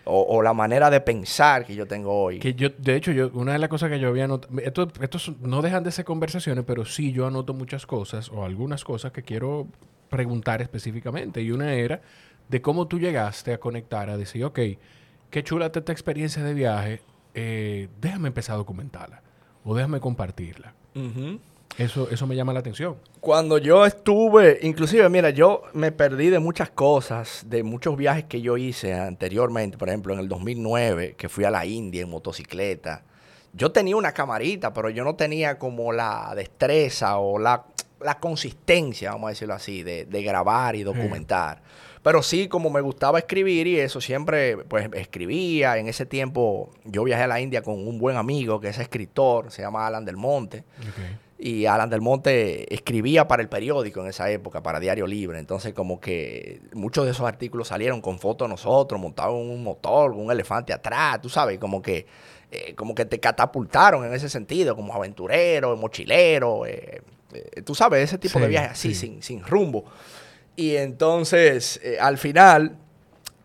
[0.06, 2.38] O, la manera de pensar que yo tengo hoy.
[2.38, 5.32] Que yo, de hecho, yo, una de las cosas que yo había anotado, esto, estos
[5.40, 9.22] no dejan de ser conversaciones, pero sí yo anoto muchas cosas o algunas cosas que
[9.22, 9.66] quiero
[10.10, 11.40] preguntar específicamente.
[11.40, 12.02] Y una era
[12.48, 14.60] de cómo tú llegaste a conectar, a decir, ok,
[15.30, 17.00] qué chula esta experiencia de viaje,
[17.34, 19.22] eh, déjame empezar a documentarla
[19.64, 20.74] o déjame compartirla.
[21.76, 22.96] Eso, eso me llama la atención.
[23.20, 28.40] Cuando yo estuve, inclusive, mira, yo me perdí de muchas cosas, de muchos viajes que
[28.40, 33.02] yo hice anteriormente, por ejemplo, en el 2009, que fui a la India en motocicleta.
[33.52, 37.64] Yo tenía una camarita, pero yo no tenía como la destreza o la,
[38.20, 41.62] consistencia, vamos a decirlo así, de, grabar y documentar.
[42.04, 45.78] Pero sí, como me gustaba escribir y eso, siempre pues escribía.
[45.78, 49.50] En ese tiempo yo viajé a la India con un buen amigo que es escritor,
[49.50, 50.64] se llama Alan del Monte.
[51.46, 55.38] Y Alan del Monte escribía para el periódico en esa época, para Diario Libre.
[55.38, 59.62] Entonces, como que muchos de esos artículos salieron con fotos de nosotros, montados en un
[59.62, 62.06] motor, un elefante atrás, tú sabes, como que,
[62.50, 67.02] eh, como que te catapultaron en ese sentido, como aventurero, mochilero, eh,
[67.34, 69.84] eh, tú sabes, ese tipo de viajes así, sin, sin rumbo.
[70.56, 72.78] Y entonces, al final,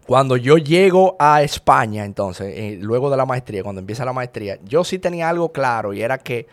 [0.05, 4.85] cuando yo llego a España, entonces, luego de la maestría, cuando empieza la maestría, yo
[4.85, 6.47] sí tenía algo claro y era que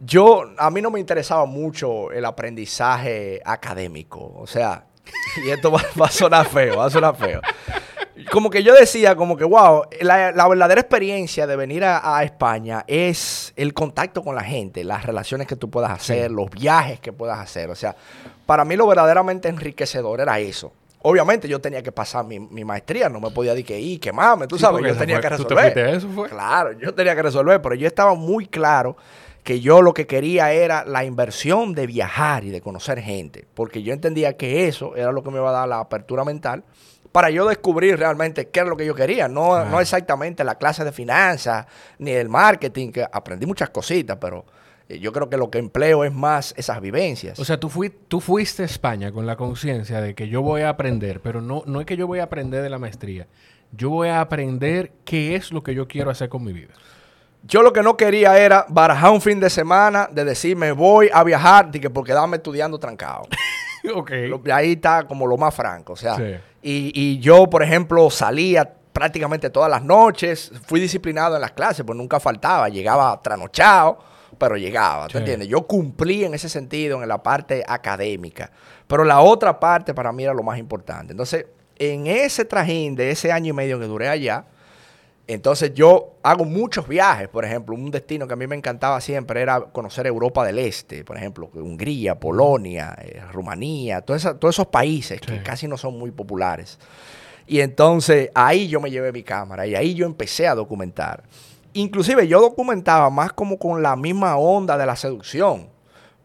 [0.00, 4.32] yo, a mí no me interesaba mucho el aprendizaje académico.
[4.36, 4.86] O sea,
[5.44, 7.40] y esto va, a sonar feo, va a sonar feo.
[8.32, 13.52] Como que yo decía, como que, wow, la, verdadera experiencia de venir a, España es
[13.56, 17.38] el contacto con la gente, las relaciones que tú puedas hacer, los viajes que puedas
[17.38, 17.70] hacer.
[17.70, 17.96] O sea,
[18.44, 20.72] para mí lo verdaderamente enriquecedor era eso.
[21.02, 24.58] Obviamente yo tenía que pasar mi, maestría, no me podía decir que ir, quemarme, tú
[24.58, 25.78] sabes, yo tenía que resolver.
[25.78, 26.28] eso fue?
[26.28, 28.96] Claro, yo tenía que resolver, pero yo estaba muy claro
[29.42, 33.82] que yo lo que quería era la inversión de viajar y de conocer gente, porque
[33.82, 36.64] yo entendía que eso era lo que me iba a dar la apertura mental
[37.12, 40.84] para yo descubrir realmente qué era lo que yo quería, no, no exactamente la clase
[40.84, 41.66] de finanzas
[41.98, 44.44] ni el marketing, que aprendí muchas cositas, pero
[44.88, 47.38] eh, yo creo que lo que empleo es más esas vivencias.
[47.38, 47.70] O sea, tú,
[48.06, 51.62] tú fuiste a España con la conciencia de que yo voy a aprender, pero no,
[51.66, 53.26] no es que yo voy a aprender de la maestría.
[53.72, 56.74] Yo voy a aprender qué es lo que yo quiero hacer con mi vida.
[57.42, 61.10] Yo lo que no quería era barajar un fin de semana de decir me voy
[61.12, 63.26] a viajar que por quedarme estudiando trancado.
[63.94, 64.30] okay.
[64.52, 65.94] ahí está como lo más franco.
[65.94, 66.16] O sea,
[66.62, 70.52] y, y yo, por ejemplo, salía prácticamente todas las noches.
[70.66, 72.68] Fui disciplinado en las clases, pues nunca faltaba.
[72.68, 73.98] Llegaba tranochado,
[74.38, 75.48] pero llegaba, ¿te entiendes?
[75.48, 78.50] Yo cumplí en ese sentido en la parte académica.
[78.86, 81.12] Pero la otra parte para mí era lo más importante.
[81.12, 84.44] Entonces, en ese trajín de ese año y medio que duré allá,
[85.32, 89.40] entonces yo hago muchos viajes, por ejemplo, un destino que a mí me encantaba siempre
[89.40, 95.42] era conocer Europa del Este, por ejemplo, Hungría, Polonia, eh, Rumanía, todos esos países que
[95.42, 96.78] casi no son muy populares.
[97.46, 101.24] Y entonces ahí yo me llevé mi cámara y ahí yo empecé a documentar.
[101.72, 105.68] Inclusive yo documentaba más como con la misma onda de la seducción.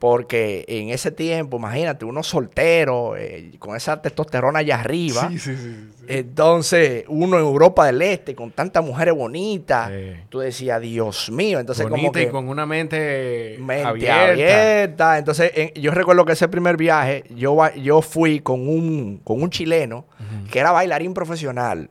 [0.05, 5.29] Porque en ese tiempo, imagínate, uno soltero, eh, con esa testosterona allá arriba.
[5.31, 5.75] Sí, sí, sí,
[6.07, 9.89] entonces, uno en Europa del Este, con tantas mujeres bonitas,
[10.29, 11.59] tú decías, Dios mío.
[11.59, 12.21] Entonces, como que.
[12.21, 15.17] Y con una mente, abierta.
[15.17, 20.05] Entonces, yo recuerdo que ese primer viaje, yo, yo fui con un, con un chileno
[20.51, 21.89] que era bailarín profesional.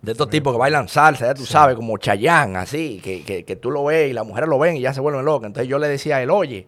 [0.00, 3.56] De estos tipos que bailan salsa, ya tú sabes, como Chayán, así, que, que, que,
[3.56, 5.48] tú lo ves y las mujeres lo ven y ya se vuelven locas.
[5.48, 6.66] Entonces yo le decía a él, oye,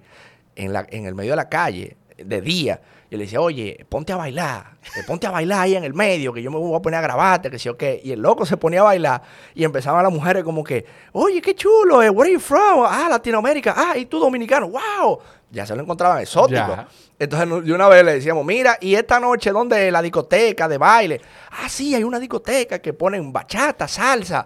[0.56, 2.80] en, la, en el medio de la calle, de día.
[3.10, 6.42] Yo le decía, oye, ponte a bailar, ponte a bailar ahí en el medio, que
[6.42, 8.00] yo me voy a poner a grabarte, que sí o qué.
[8.02, 9.22] Y el loco se ponía a bailar
[9.54, 12.84] y empezaban las mujeres como que, oye, qué chulo, eh, where are you from?
[12.86, 15.20] Ah, Latinoamérica, ah, y tú dominicano, wow.
[15.50, 16.76] Ya se lo encontraban exótico.
[17.16, 21.20] Entonces, de una vez le decíamos, mira, y esta noche, ¿dónde la discoteca de baile?
[21.52, 24.44] Ah, sí, hay una discoteca que ponen bachata, salsa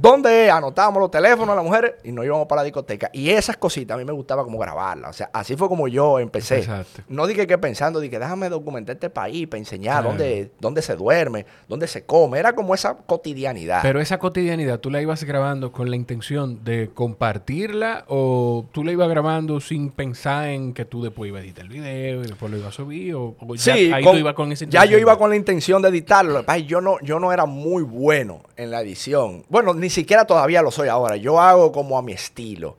[0.00, 3.10] donde anotábamos los teléfonos de las mujeres y nos íbamos para la discoteca.
[3.12, 5.10] Y esas cositas a mí me gustaba como grabarlas.
[5.10, 6.58] O sea, así fue como yo empecé.
[6.58, 7.02] Exacto.
[7.08, 11.46] No dije que pensando, dije, déjame documentar este país para enseñar dónde, dónde se duerme,
[11.68, 12.38] dónde se come.
[12.38, 13.80] Era como esa cotidianidad.
[13.82, 18.92] Pero esa cotidianidad, ¿tú la ibas grabando con la intención de compartirla o tú la
[18.92, 22.50] ibas grabando sin pensar en que tú después ibas a editar el video y después
[22.50, 23.14] lo ibas a subir?
[23.14, 25.88] O, sí, ya, ahí tú ibas con esa Ya yo iba con la intención de
[25.88, 26.44] editarlo.
[26.66, 29.44] Yo no, yo no era muy bueno en la edición.
[29.48, 31.16] Bueno, ni siquiera todavía lo soy ahora.
[31.16, 32.76] Yo hago como a mi estilo.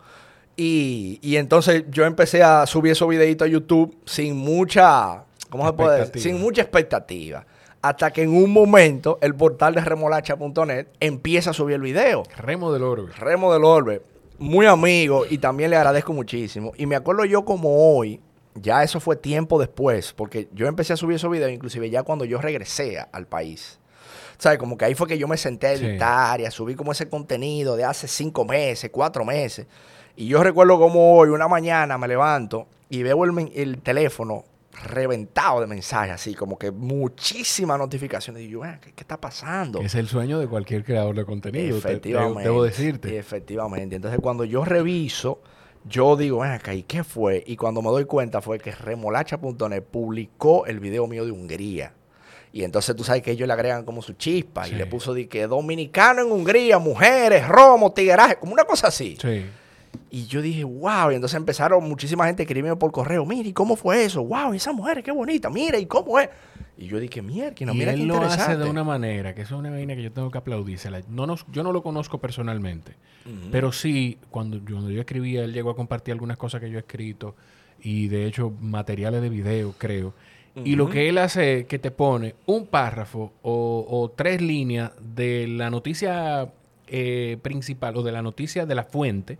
[0.60, 6.00] Y, entonces yo empecé a subir esos videitos a YouTube sin mucha, ¿cómo se puede
[6.00, 6.22] decir?
[6.22, 7.46] Sin mucha expectativa.
[7.80, 12.24] Hasta que en un momento el portal de remolacha.net empieza a subir el video.
[12.38, 13.13] Remo del Orbe.
[13.13, 14.02] Remo del Orbe.
[14.39, 16.74] Muy amigo y también le agradezco muchísimo.
[16.76, 18.20] Y me acuerdo yo como hoy,
[18.56, 22.26] ya eso fue tiempo después, porque yo empecé a subir esos videos inclusive ya cuando
[22.26, 23.80] yo regresé al país.
[24.38, 24.60] ¿Sabes?
[24.60, 27.10] Como que ahí fue que yo me senté a editar y a subir como ese
[27.10, 29.65] contenido de hace cinco meses, cuatro meses.
[30.15, 34.45] Y yo recuerdo como hoy, una mañana, me levanto y veo el, teléfono
[34.84, 38.43] reventado de mensajes, así como que muchísimas notificaciones.
[38.43, 39.80] Y yo, ¿qué, está pasando?
[39.80, 43.17] Es el sueño de cualquier creador de contenido, efectivamente, debo decirte.
[43.17, 43.95] Efectivamente.
[43.95, 45.41] Entonces, cuando yo reviso,
[45.86, 47.43] yo digo, acá, ¿y qué fue?
[47.45, 51.93] Y cuando me doy cuenta fue que remolacha.net publicó el video mío de Hungría.
[52.54, 54.68] Y entonces tú sabes que ellos le agregan como su chispa.
[54.68, 59.18] Y le puso de que dominicano en Hungría, mujeres, romo, tigueraje, como una cosa así.
[59.22, 59.46] Sí.
[60.10, 61.12] Y yo dije, wow.
[61.12, 63.26] Y entonces empezaron muchísima gente a escribirme por correo.
[63.26, 64.24] Mire, ¿y cómo fue eso?
[64.24, 65.50] Wow, esa mujer, qué bonita.
[65.50, 66.30] Mira, ¿y cómo es?
[66.78, 69.56] Y yo dije, mierda, no, mira él qué lo hace de una manera, que eso
[69.56, 71.02] es una vaina que yo tengo que aplaudírsela.
[71.10, 72.94] No yo no lo conozco personalmente,
[73.52, 76.78] pero sí, cuando yo, cuando yo escribía, él llegó a compartir algunas cosas que yo
[76.78, 77.36] he escrito
[77.82, 80.14] y de hecho materiales de video, creo.
[80.63, 85.48] Y lo que él hace es que te pone un párrafo o, tres líneas de
[85.48, 86.50] la noticia
[86.88, 89.38] eh, principal o de la noticia de la fuente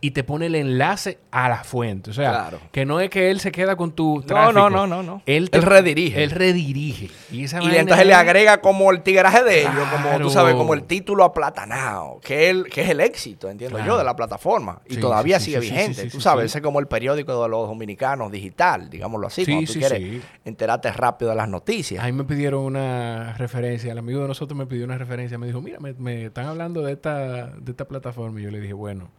[0.00, 2.10] y te pone el enlace a la fuente.
[2.10, 4.52] O sea, que no es que él se queda con tu tráfico.
[4.52, 5.22] No, no, no, no.
[5.26, 6.22] Él, redirige.
[6.22, 7.10] Él redirige.
[7.30, 11.24] Y, entonces le agrega como el tigraje de ellos, como tú sabes, como el título
[11.24, 14.80] aplatanado, que, el, que es el éxito, entiendo yo, de la plataforma.
[14.88, 16.08] Y todavía sigue vigente.
[16.10, 19.78] tú sabes, ese es como el periódico de los dominicanos digital, digámoslo así, cuando tú
[19.78, 22.04] quieres enterarte rápido de las noticias.
[22.04, 25.60] Ahí me pidieron una referencia, el amigo de nosotros me pidió una referencia, me dijo,
[25.60, 28.40] mira, me, me están hablando de esta, de esta plataforma.
[28.40, 29.10] Y yo le dije, bueno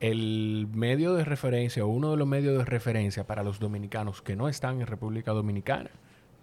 [0.00, 4.36] el medio de referencia o uno de los medios de referencia para los dominicanos que
[4.36, 5.90] no están en República Dominicana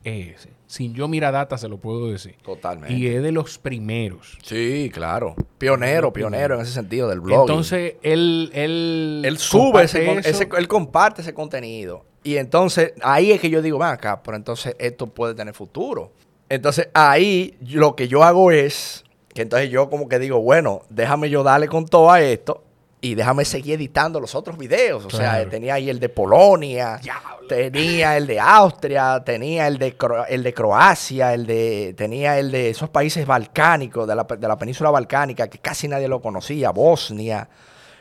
[0.04, 0.50] es ese.
[0.68, 2.36] Sin yo mirar data se lo puedo decir.
[2.44, 2.94] Totalmente.
[2.94, 4.38] Y es de los primeros.
[4.44, 5.36] Sí, claro.
[5.58, 7.42] Pionero, pionero en ese sentido del blog.
[7.42, 12.04] Entonces, él, él, él sube ese, ese, él comparte ese contenido.
[12.24, 16.12] Y entonces, ahí es que yo digo, va acá, pero entonces esto puede tener futuro.
[16.50, 19.03] Entonces, ahí lo que yo hago es
[19.34, 22.64] que entonces yo como que digo, bueno, déjame yo darle con todo a esto
[23.02, 25.06] y déjame seguir editando los otros videos.
[25.06, 27.02] O sea, tenía ahí el de Polonia,
[27.50, 29.96] tenía el de Austria, tenía el de,
[30.30, 34.58] el de Croacia, el de, tenía el de esos países balcánicos, de la, de la
[34.58, 37.50] península balcánica, que casi nadie lo conocía, Bosnia.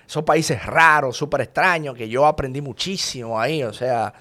[0.07, 3.65] Esos países raros, súper extraños, que yo aprendí muchísimo ahí.
[3.65, 4.13] O sea,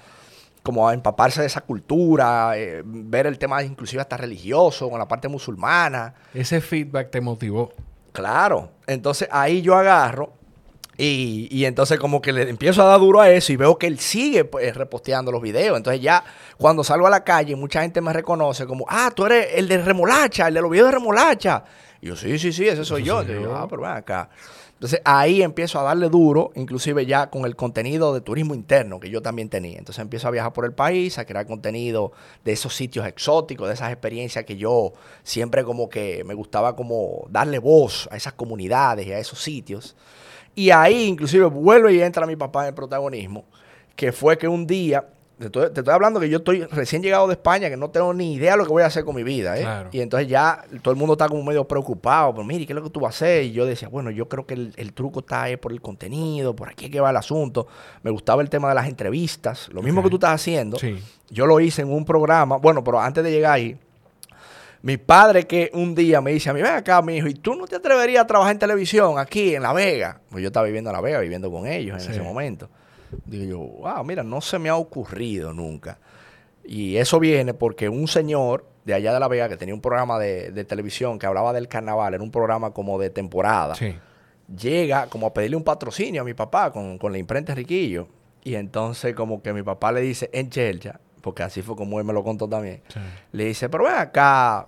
[0.62, 5.08] como a empaparse de esa cultura, eh, ver el tema inclusive hasta religioso, con la
[5.08, 6.14] parte musulmana.
[6.32, 7.72] Ese feedback te motivó.
[8.12, 8.70] Claro.
[8.86, 10.32] Entonces ahí yo agarro
[10.98, 13.86] y, y, entonces como que le empiezo a dar duro a eso y veo que
[13.86, 15.76] él sigue pues, reposteando los videos.
[15.76, 16.22] Entonces ya
[16.58, 19.78] cuando salgo a la calle mucha gente me reconoce como, ah, tú eres el de
[19.78, 21.64] remolacha, el de los videos de remolacha.
[22.00, 23.18] Y yo, sí, sí, sí, ese soy yo.
[23.18, 24.28] ah, pero ven acá.
[24.82, 29.10] Entonces ahí empiezo a darle duro, inclusive ya con el contenido de turismo interno que
[29.10, 29.78] yo también tenía.
[29.78, 32.10] Entonces empiezo a viajar por el país, a crear contenido
[32.44, 34.92] de esos sitios exóticos, de esas experiencias que yo
[35.22, 39.94] siempre como que me gustaba como darle voz a esas comunidades y a esos sitios.
[40.56, 43.44] Y ahí inclusive vuelve y entra mi papá en el protagonismo,
[43.94, 45.06] que fue que un día
[45.38, 48.52] te estoy, hablando que yo estoy recién llegado de España, que no tengo ni idea
[48.52, 49.58] de lo que voy a hacer con mi vida.
[49.58, 49.88] ¿eh?
[49.92, 52.32] Y entonces ya todo el mundo está como medio preocupado.
[52.32, 53.44] Pero mire, ¿qué es lo que tú vas a hacer?
[53.44, 56.68] Y yo decía, bueno, yo creo que el, truco está ahí por el contenido, por
[56.68, 57.66] aquí que va el asunto.
[58.02, 59.68] Me gustaba el tema de las entrevistas.
[59.72, 60.78] Lo mismo que tú estás haciendo.
[61.30, 62.56] Yo lo hice en un programa.
[62.56, 63.78] Bueno, pero antes de llegar ahí,
[64.82, 67.54] mi padre que un día me dice a mí, ven acá, mi hijo, ¿y tú
[67.54, 70.20] no te atreverías a trabajar en televisión aquí en La Vega?
[70.28, 72.68] Pues yo estaba viviendo en La Vega, viviendo con ellos en ese momento.
[73.24, 75.98] Digo yo, wow, mira, no se me ha ocurrido nunca.
[76.64, 80.18] Y eso viene porque un señor de allá de La Vega que tenía un programa
[80.18, 83.74] de, televisión que hablaba del carnaval, era un programa como de temporada,
[84.56, 88.08] llega como a pedirle un patrocinio a mi papá con, la imprenta Riquillo.
[88.44, 92.04] Y entonces como que mi papá le dice en Chelcha, porque así fue como él
[92.04, 92.82] me lo contó también,
[93.30, 94.66] le dice, pero ven acá,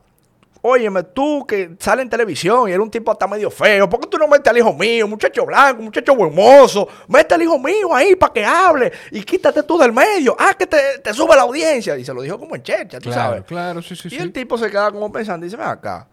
[0.66, 4.06] Óyeme, tú que sale en televisión y eres un tipo hasta medio feo, ¿por qué
[4.06, 6.88] tú no metes al hijo mío, muchacho blanco, muchacho buen mozo?
[7.06, 10.34] Mete al hijo mío ahí para que hable y quítate tú del medio.
[10.38, 11.98] Ah, que te, sube la audiencia.
[11.98, 13.44] Y se lo dijo como en checha, tú sabes.
[13.44, 14.08] Claro, sí, sí.
[14.10, 16.08] Y el tipo se queda como pensando y dice, ven acá.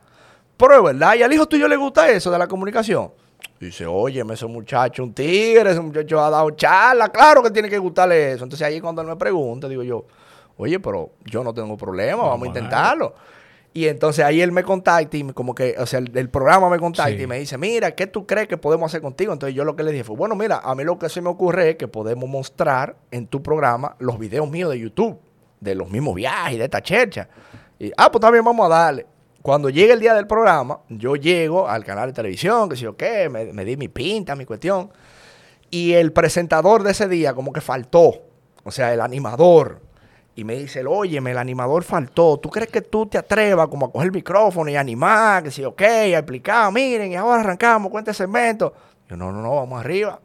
[0.57, 3.09] Pero es verdad, ¿y al hijo tuyo le gusta eso de la comunicación?
[3.57, 7.77] Dice, óyeme, ese muchacho, un tigre, ese muchacho ha dado charla, claro que tiene que
[7.77, 8.43] gustarle eso.
[8.43, 10.03] Entonces ahí cuando él me pregunta, digo yo,
[10.57, 13.15] oye, pero yo no tengo problema, vamos, a intentarlo.
[13.73, 17.11] Y entonces ahí él me contacta y como que, o sea, el, programa me contacta
[17.11, 19.31] y me dice, mira, ¿qué tú crees que podemos hacer contigo?
[19.31, 21.29] Entonces yo lo que le dije fue, bueno, mira, a mí lo que se me
[21.29, 25.17] ocurre es que podemos mostrar en tu programa los videos míos de YouTube,
[25.61, 27.29] de los mismos viajes, de esta chercha.
[27.79, 29.05] Y, ah, pues también vamos a darle.
[29.41, 32.97] Cuando llegue el día del programa, yo llego al canal de televisión, que si yo
[32.97, 34.91] qué, me, me di mi pinta, mi cuestión.
[35.69, 38.21] Y el presentador de ese día como que faltó.
[38.63, 39.81] O sea, el animador
[40.35, 42.37] y me dice, óyeme, el animador faltó.
[42.37, 45.63] ¿Tú crees que tú te atrevas como a coger el micrófono y animar, que sí,
[45.63, 48.73] ok, a explicar, miren, y ahora arrancamos, cuenta el segmento?
[49.09, 50.19] Yo, no, no, no, vamos arriba.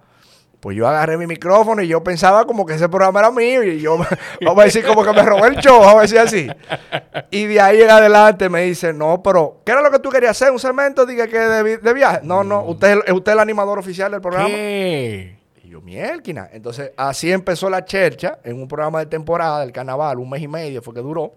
[0.61, 3.81] Pues yo agarré mi micrófono y yo pensaba como que ese programa era mío y
[3.81, 3.99] yo,
[4.43, 6.49] vamos a decir como que me robé el show, vamos a decir así.
[7.31, 10.31] Y de ahí en adelante me dice, no, pero, ¿qué era lo que tú querías
[10.31, 10.53] hacer?
[10.53, 11.05] ¿Un segmento?
[11.05, 12.21] Diga que de, viaje.
[12.23, 14.49] No, no, usted, usted es el animador oficial del programa.
[14.49, 15.36] ¿Qué?
[15.81, 16.49] Mielquina.
[16.53, 20.49] Entonces, así empezó la chercha en un programa de temporada del carnaval, un mes y
[20.49, 21.35] medio fue que duró.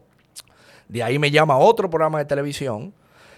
[0.87, 2.93] De ahí me llama otro programa de televisión,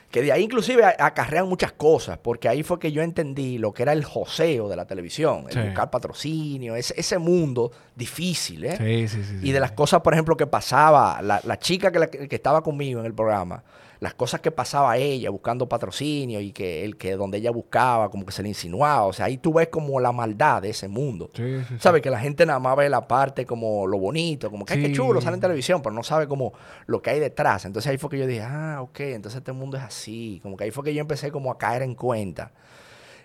[0.10, 3.84] que de ahí inclusive acarrean muchas cosas, porque ahí fue que yo entendí lo que
[3.84, 8.78] era el joseo de la televisión, el buscar patrocinio, ese, ese mundo difícil, ¿eh?
[8.78, 12.28] Sí, sí, sí, y de las cosas, por ejemplo, que pasaba, la, la chica que,
[12.28, 13.64] que estaba conmigo en el programa,
[14.02, 18.26] las cosas que pasaba ella buscando patrocinio y que el que donde ella buscaba como
[18.26, 19.06] que se le insinuaba.
[19.06, 21.30] O sea, ahí tú ves como la maldad de ese mundo.
[21.36, 22.02] Sí, ¿Sabes?
[22.02, 25.22] Que la gente nada más ve la parte como lo bonito, como que, es chulo,
[25.22, 26.52] sale en televisión, pero no sabe como
[26.88, 27.66] lo que hay detrás.
[27.66, 30.40] Entonces ahí fue que yo dije, ah, ok, entonces este mundo es así.
[30.42, 32.52] Como que ahí fue que yo empecé como a caer en cuenta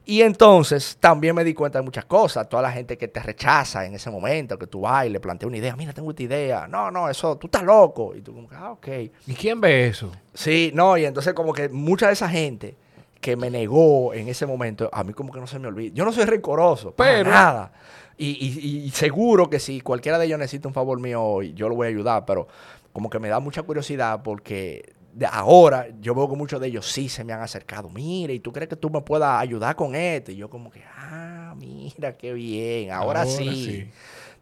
[0.09, 2.49] y entonces también me di cuenta de muchas cosas.
[2.49, 5.49] Toda la gente que te rechaza en ese momento, que tú vas y le planteas
[5.49, 6.69] una idea, mira, tengo esta idea.
[6.69, 8.15] No, no, eso, tú estás loco.
[8.15, 8.87] Y tú como, ah, ok.
[9.27, 10.13] ¿Y quién ve eso?
[10.33, 12.77] Sí, no, y entonces como que mucha de esa gente
[13.21, 15.93] que me negó en ese momento, a mí como que no se me olvida.
[15.93, 17.73] Yo no soy rencoroso, pero nada.
[18.17, 18.29] Y,
[18.87, 21.91] y, seguro que si cualquiera de ellos necesita un favor mío, yo lo voy a
[21.91, 22.47] ayudar, pero
[22.93, 26.87] como que me da mucha curiosidad porque de ahora yo veo que muchos de ellos
[26.87, 27.89] sí se me han acercado.
[27.89, 30.31] Mire, ¿y tú crees que tú me puedas ayudar con esto?
[30.31, 33.91] Y yo como que, ah, mira, qué bien, ahora, sí.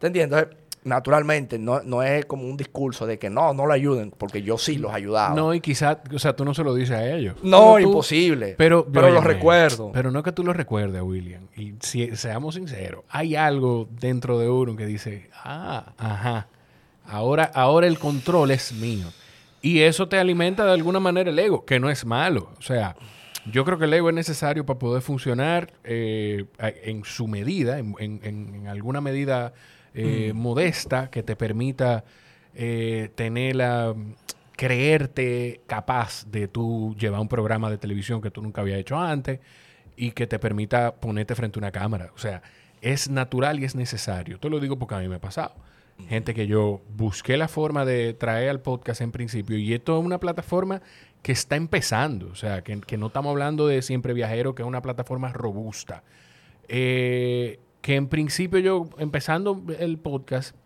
[0.00, 0.48] ¿Te entiendes?
[0.82, 4.58] naturalmente, no, no es como un discurso de que no, no lo ayuden, porque yo
[4.58, 5.34] sí los ayudaba.
[5.34, 7.36] No, y quizás, o sea, tú no se lo dices a ellos.
[7.42, 8.54] No, imposible.
[8.58, 9.92] Pero, pero lo recuerdo.
[9.92, 11.48] Pero no es que tú lo recuerdes, William.
[11.56, 16.48] Y si seamos sinceros, hay algo dentro de uno que dice, ah, ajá,
[17.06, 19.06] ahora, ahora el control es mío.
[19.64, 22.50] Y eso te alimenta de alguna manera el ego, que no es malo.
[22.58, 22.96] O sea,
[23.50, 28.66] yo creo que el ego es necesario para poder funcionar eh, en su medida, en,
[28.68, 29.54] alguna medida
[29.94, 30.36] eh, mm.
[30.36, 32.04] modesta que te permita
[32.54, 33.94] eh, tener la
[34.52, 39.40] creerte capaz de tú llevar un programa de televisión que tú nunca habías hecho antes
[39.96, 42.10] y que te permita ponerte frente a una cámara.
[42.14, 42.42] O sea,
[42.82, 44.38] es natural y es necesario.
[44.38, 45.54] Te lo digo porque a mí me ha pasado.
[46.08, 49.56] Gente que yo busqué la forma de traer al podcast en principio.
[49.56, 50.82] Y esto es una plataforma
[51.22, 52.28] que está empezando.
[52.28, 56.04] O sea, que, no estamos hablando de Siempre Viajero, que es una plataforma robusta.
[56.68, 60.56] Eh, que en principio yo, empezando el podcast,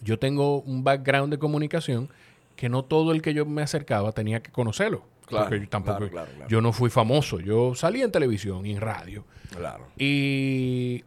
[0.00, 2.10] yo tengo un background de comunicación
[2.56, 5.04] que no todo el que yo me acercaba tenía que conocerlo.
[5.26, 6.06] Claro, porque yo tampoco,
[6.48, 9.24] yo no fui famoso, yo salí en televisión y en radio.
[9.56, 9.86] Claro.
[9.96, 11.02] Y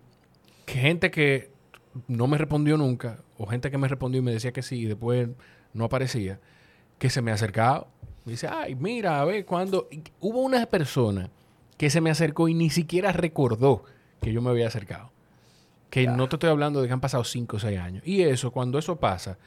[0.66, 1.52] gente que
[2.08, 4.86] no me respondió nunca, o gente que me respondió y me decía que sí, y
[4.86, 5.30] después
[5.74, 6.40] no aparecía,
[6.98, 7.88] que se me acercaba.
[8.26, 9.88] Me dice, ay, mira, a ver, cuando.
[10.20, 11.30] Hubo una persona
[11.78, 13.84] que se me acercó y ni siquiera recordó
[14.22, 15.12] que yo me había acercado.
[15.90, 18.04] Que no te estoy hablando de que han pasado 5 o 6 años.
[18.06, 19.38] Y eso, cuando eso pasa,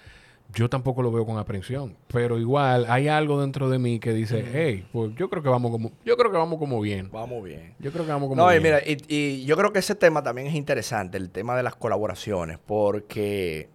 [0.55, 1.97] yo tampoco lo veo con aprensión.
[2.09, 5.71] Pero igual hay algo dentro de mí que dice, hey, pues yo creo que vamos
[5.71, 7.11] como, yo creo que vamos como bien.
[7.13, 7.75] Vamos bien.
[7.79, 8.63] Yo creo que vamos como bien.
[8.63, 11.63] No, y mira, y, yo creo que ese tema también es interesante, el tema de
[11.63, 13.69] las colaboraciones, porque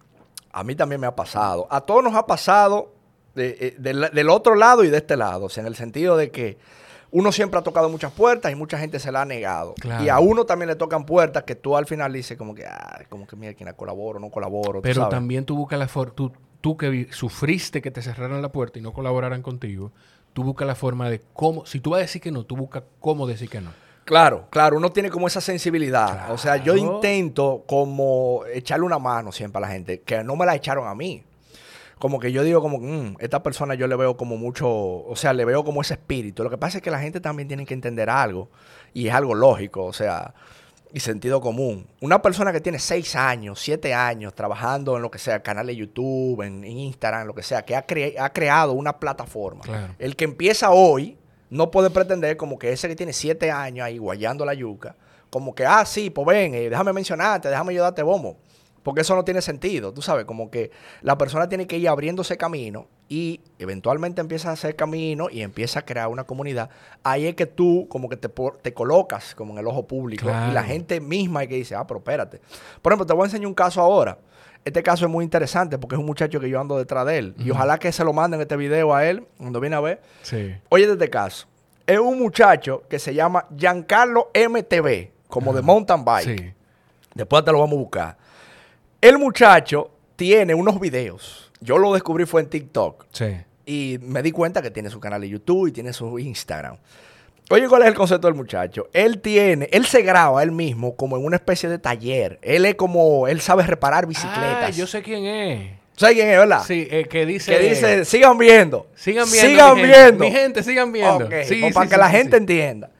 [0.56, 1.66] a mí también me ha pasado.
[1.70, 2.94] A todos nos ha pasado
[3.36, 5.44] eh, del otro lado y de este lado.
[5.44, 6.56] O sea, en el sentido de que
[7.10, 9.74] uno siempre ha tocado muchas puertas y mucha gente se la ha negado.
[10.02, 13.02] Y a uno también le tocan puertas que tú al final dices como que, ah,
[13.10, 14.80] como que mira, quién colaboro, no colaboro.
[14.80, 16.14] Pero también tú buscas la forma,
[16.62, 19.92] tú que sufriste que te cerraran la puerta y no colaboraran contigo,
[20.32, 22.84] tú buscas la forma de cómo, si tú vas a decir que no, tú buscas
[22.98, 23.72] cómo decir que no.
[24.06, 26.30] Claro, claro, uno tiene como esa sensibilidad.
[26.30, 30.46] O sea, yo intento como echarle una mano siempre a la gente, que no me
[30.46, 31.24] la echaron a mí.
[31.98, 35.32] Como que yo digo como, mm, esta persona yo le veo como mucho, o sea,
[35.32, 36.44] le veo como ese espíritu.
[36.44, 38.48] Lo que pasa es que la gente también tiene que entender algo,
[38.94, 40.34] y es algo lógico, o sea,
[40.92, 41.88] y sentido común.
[42.00, 45.74] Una persona que tiene seis años, siete años trabajando en lo que sea, canal de
[45.74, 47.84] YouTube, en, Instagram, en lo que sea, que ha,
[48.20, 49.64] ha creado una plataforma.
[49.98, 51.18] El que empieza hoy
[51.50, 54.96] no puede pretender como que ese que tiene siete años ahí guayando la yuca,
[55.30, 58.36] como que, ah, sí, pues ven, eh, déjame mencionarte, déjame ayudarte, bombo.
[58.82, 60.70] Porque eso no tiene sentido, tú sabes, como que
[61.02, 65.80] la persona tiene que ir abriéndose camino y eventualmente empieza a hacer camino y empieza
[65.80, 66.70] a crear una comunidad.
[67.02, 68.28] Ahí es que tú como que te,
[68.62, 71.84] te colocas como en el ojo público y la gente misma es que dice, ah,
[71.84, 72.40] pero espérate.
[72.80, 74.18] Por ejemplo, te voy a enseñar un caso ahora.
[74.66, 77.34] Este caso es muy interesante porque es un muchacho que yo ando detrás de él.
[77.38, 80.02] Y ojalá que se lo manden este video a él cuando viene a ver.
[80.22, 80.56] Sí.
[80.70, 81.46] Oye, este caso.
[81.86, 86.40] Es un muchacho que se llama Giancarlo MTV, como de mountain bike.
[86.40, 86.52] Sí.
[87.14, 88.16] Después te lo vamos a buscar.
[89.00, 91.52] El muchacho tiene unos videos.
[91.60, 93.06] Yo lo descubrí fue en TikTok.
[93.12, 93.36] Sí.
[93.66, 96.76] Y me di cuenta que tiene su canal de YouTube y tiene su Instagram.
[97.48, 98.88] Oye, ¿cuál es el concepto del muchacho?
[98.92, 102.40] Él tiene, él se graba él mismo como en una especie de taller.
[102.42, 104.64] Él es como, él sabe reparar bicicletas.
[104.64, 105.70] Ah, yo sé quién es.
[105.96, 106.62] ¿Sabes quién es, verdad?
[106.66, 107.56] Sí, eh, que dice.
[107.56, 108.88] Que dice, sigan viendo.
[108.96, 109.48] Sigan viendo.
[109.48, 110.24] Sigan viendo.
[110.24, 111.28] Mi gente, sigan viendo.
[111.44, 112.90] Sí, pues para que la gente entienda.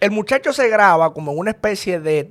[0.00, 2.24] El muchacho se graba como en una especie de,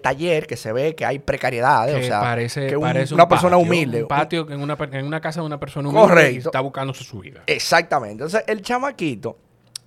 [0.00, 1.92] taller que se ve que hay precariedad.
[1.92, 4.02] o sea, parece, que una persona humilde.
[4.02, 6.48] Un patio en una, en una casa de una persona humilde Correcto.
[6.50, 7.42] está buscando su vida.
[7.46, 8.22] Exactamente.
[8.22, 9.38] Entonces, el chamaquito,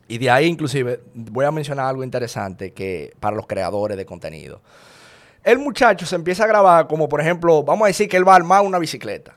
[0.10, 4.60] y de ahí inclusive voy a mencionar algo interesante que para los creadores de contenido
[5.51, 8.33] el muchacho se empieza a grabar como, por ejemplo, vamos a decir que él va
[8.33, 9.33] a armar una bicicleta.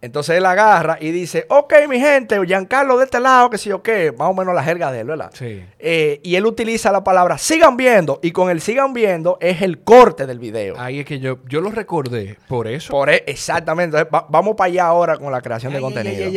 [0.00, 3.82] Entonces él agarra y dice, ok, mi gente, Giancarlo de este lado, que sí o
[3.82, 5.30] qué, más o menos la jerga de él, ¿verdad?
[5.32, 5.64] Sí.
[5.78, 9.80] Eh, y él utiliza la palabra sigan viendo, y con el sigan viendo es el
[9.80, 10.78] corte del video.
[10.78, 12.90] Ahí es que yo, yo lo recordé, por eso.
[12.90, 14.06] Por e, exactamente.
[14.28, 16.30] vamos para allá ahora con la creación de contenido.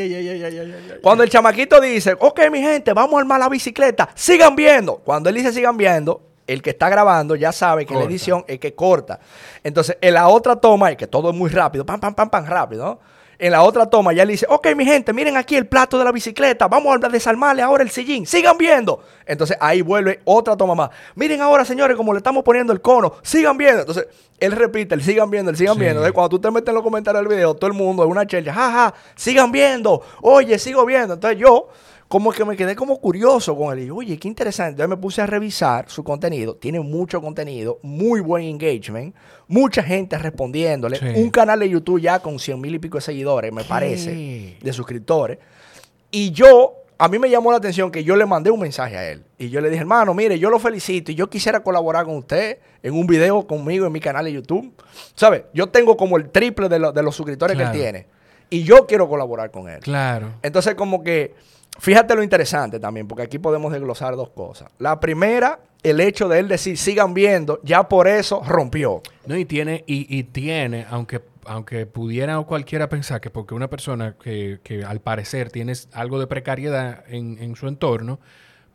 [1.02, 4.98] Cuando el chamaquito dice, ok, mi gente, vamos a armar la bicicleta, sigan viendo.
[4.98, 8.60] Cuando él dice sigan viendo, el que está grabando ya sabe que la edición es
[8.60, 9.20] que corta.
[9.64, 12.46] Entonces, en la otra toma, es que todo es muy rápido, pam, pam, pam, pam,
[12.46, 13.18] rápido, ¿no?
[13.40, 16.06] En la otra toma ya le dice, ok, mi gente, miren aquí el plato de
[16.06, 19.04] la bicicleta, vamos a desarmarle ahora el sillín, sigan viendo.
[19.28, 20.90] Entonces ahí vuelve otra toma más.
[21.14, 23.82] Miren ahora, señores, como le estamos poniendo el cono, sigan viendo.
[23.82, 24.08] Entonces
[24.40, 26.00] él repite, el sigan viendo, el sigan viendo.
[26.00, 28.26] Entonces, cuando tú te metes en los comentarios del video, todo el mundo es una
[28.26, 31.14] chelcha, jaja, sigan viendo, oye, sigo viendo.
[31.14, 31.70] Entonces yo
[32.08, 33.86] como que me quedé como curioso con él.
[33.86, 34.72] Y oye, qué interesante.
[34.72, 36.56] Entonces me puse a revisar su contenido.
[36.56, 39.14] Tiene mucho contenido, muy buen engagement,
[39.48, 41.00] mucha gente respondiéndole.
[41.16, 44.74] Un canal de YouTube ya con 100 mil y pico de seguidores, me parece, de
[44.74, 45.38] suscriptores.
[46.10, 49.12] Y yo, a mí me llamó la atención que yo le mandé un mensaje a
[49.12, 49.24] él.
[49.38, 52.60] Y yo le dije, hermano, mire, yo lo felicito y yo quisiera colaborar con usted
[52.82, 54.74] en un video conmigo en mi canal de YouTube.
[55.14, 55.48] ¿Sabe?
[55.54, 58.08] Yo tengo como el triple de, los suscriptores que él tiene.
[58.50, 59.82] Y yo quiero colaborar con él.
[59.82, 60.36] Claro.
[60.42, 61.36] Entonces, como que
[61.80, 64.72] Fíjate lo interesante también, porque aquí podemos desglosar dos cosas.
[64.80, 69.02] La primera, el hecho de él decir, sigan viendo, ya por eso rompió.
[69.26, 74.60] No, y tiene, y, tiene, aunque, aunque pudiera cualquiera pensar que porque una persona que,
[74.88, 78.20] al parecer tiene algo de precariedad en, en su entorno,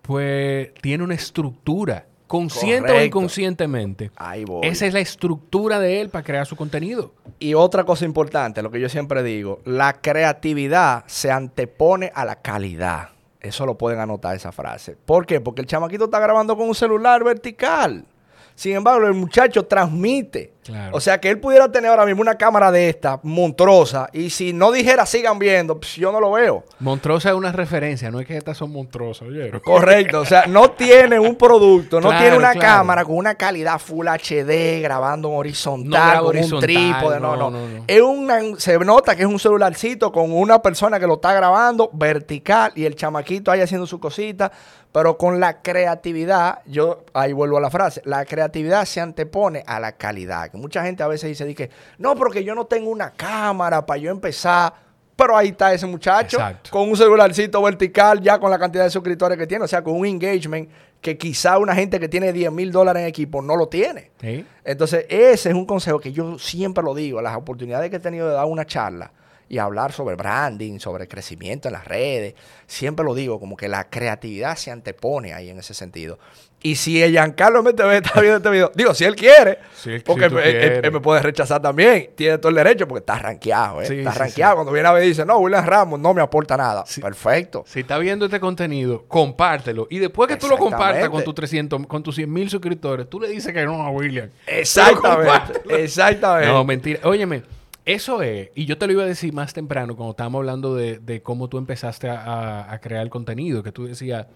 [0.03, 4.11] pues tiene una estructura consciente o inconscientemente.
[4.17, 4.67] Ahí voy.
[4.67, 7.13] Esa es la estructura de él para crear su contenido.
[7.39, 12.37] Y otra cosa importante, lo que yo siempre digo, la creatividad se antepone a la
[12.37, 13.11] calidad.
[13.39, 14.97] Eso lo pueden anotar esa frase.
[15.05, 15.43] ¿Por qué?
[15.43, 18.07] Porque el chamaquito está grabando con un celular vertical.
[18.55, 20.55] Sin embargo, el muchacho transmite.
[20.93, 24.53] O sea, que él pudiera tener ahora mismo una cámara de esta, monstruosa, y si
[24.53, 26.65] no dijera sigan viendo, pues yo no lo veo.
[26.79, 29.51] Monstruosa es una referencia, no es que estas son monstruosas, oye.
[29.61, 34.07] Correcto, o sea, no tiene un producto, no tiene una cámara con una calidad Full
[34.07, 39.23] HD, grabando en horizontal, con un trípode, no no, no, Es una, se nota que
[39.23, 43.61] es un celularcito con una persona que lo está grabando vertical y el chamaquito ahí
[43.61, 44.53] haciendo su cosita.
[44.93, 49.81] Pero con la creatividad, yo ahí vuelvo a la frase, la creatividad se antepone a
[49.81, 50.52] la calidad.
[50.53, 53.99] Que mucha gente a veces dice, que no, porque yo no tengo una cámara para
[53.99, 54.75] yo empezar.
[55.17, 56.39] Pero ahí está ese muchacho
[56.71, 59.95] con un celularcito vertical, ya con la cantidad de suscriptores que tiene, o sea, con
[59.95, 60.69] un engagement
[61.01, 64.11] que quizá una gente que tiene 10 mil dólares en equipo no lo tiene.
[64.65, 68.29] Entonces, ese es un consejo que yo siempre lo digo, las oportunidades que he tenido
[68.29, 69.13] de dar una charla
[69.53, 72.35] y hablar sobre branding, sobre crecimiento en las redes.
[72.67, 76.19] Siempre lo digo, como que la creatividad se antepone ahí en ese sentido.
[76.63, 79.59] Y si el Giancarlo MTV está viendo este video, digo, si él quiere,
[80.07, 83.99] porque él, me puede rechazar también, tiene todo el derecho porque está rankeado, ¿eh?
[83.99, 84.55] está rankeado.
[84.55, 86.85] Cuando viene a ver dice, no, William Ramos no me aporta nada.
[87.03, 87.63] Perfecto.
[87.67, 89.87] Si está viendo este contenido, compártelo.
[89.91, 93.21] Y después que tú lo compartas con tus 300, con tus 100 mil suscriptores, tú
[93.21, 94.31] le dices que no a William.
[94.47, 95.61] Exactamente.
[95.69, 96.49] Exactamente.
[96.49, 97.01] No, mentira.
[97.05, 97.43] Óyeme.
[97.85, 101.21] Eso es, y yo te lo iba a decir más temprano cuando estábamos hablando de,
[101.23, 104.27] cómo tú empezaste a, crear el contenido, que tú decías,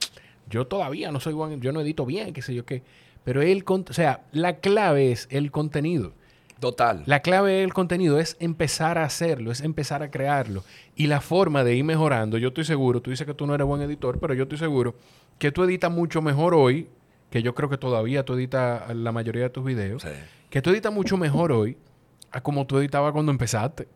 [0.50, 2.82] yo todavía no soy buen, yo no edito bien, qué sé yo qué,
[3.22, 6.12] pero el, o sea, la clave es el contenido.
[6.58, 7.02] Total.
[7.04, 10.64] La clave del contenido es empezar a hacerlo, es empezar a crearlo.
[10.96, 13.66] Y la forma de ir mejorando, yo estoy seguro, tú dices que tú no eres
[13.66, 14.94] buen editor, pero yo estoy seguro
[15.38, 16.88] que tú editas mucho mejor hoy,
[17.30, 20.04] que yo creo que todavía tú editas la mayoría de tus videos,
[20.48, 21.76] que tú editas mucho mejor hoy
[22.42, 23.88] como tú editabas cuando empezaste.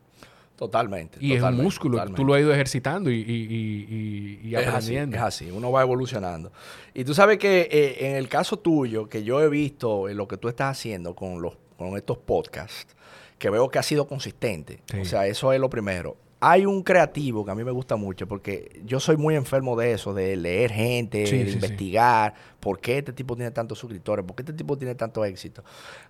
[0.56, 1.16] Totalmente.
[1.20, 5.16] Y es un músculo, tú lo has ido ejercitando y, aprendiendo.
[5.16, 6.52] es así, uno va evolucionando.
[6.92, 10.28] Y tú sabes que eh, en el caso tuyo, que yo he visto en lo
[10.28, 12.94] que tú estás haciendo con, los, con estos podcasts,
[13.38, 14.82] que veo que ha sido consistente.
[15.00, 18.26] O sea, eso es lo primero hay un creativo que a mí me gusta mucho
[18.26, 23.12] porque yo soy muy enfermo de eso, de leer gente, de investigar por qué este
[23.12, 25.62] tipo tiene tantos suscriptores, por qué este tipo tiene tanto éxito.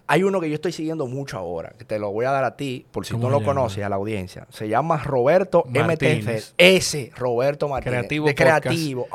[0.07, 2.57] Hay uno que yo estoy siguiendo mucho ahora, que te lo voy a dar a
[2.57, 4.47] ti, por si no lo conoces, a la audiencia.
[4.51, 6.53] Se llama Roberto MTF.
[6.57, 7.99] Ese, Roberto Martínez.
[7.99, 9.09] Creativo de creativo.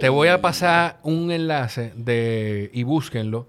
[0.00, 3.46] Te voy a pasar un enlace de y búsquenlo.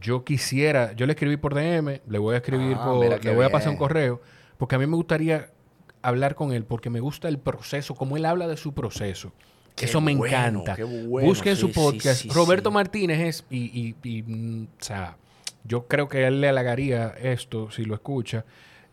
[0.00, 3.46] Yo quisiera, yo le escribí por DM, le voy a escribir ah, por, le voy
[3.46, 4.20] a pasar un correo,
[4.58, 5.48] porque a mí me gustaría
[6.02, 9.32] hablar con él porque me gusta el proceso, como él habla de su proceso.
[9.76, 10.76] Eso me encanta.
[11.06, 12.24] Busquen su podcast.
[12.32, 15.16] Roberto Martínez es, y, y, mm, o sea,
[15.64, 18.44] yo creo que él le halagaría esto si lo escucha.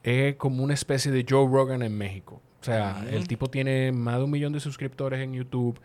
[0.03, 2.41] Es como una especie de Joe Rogan en México.
[2.61, 5.79] O sea, el tipo tiene más de un millón de suscriptores en YouTube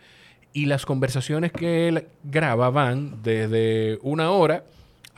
[0.53, 4.63] y las conversaciones que él graba van desde una hora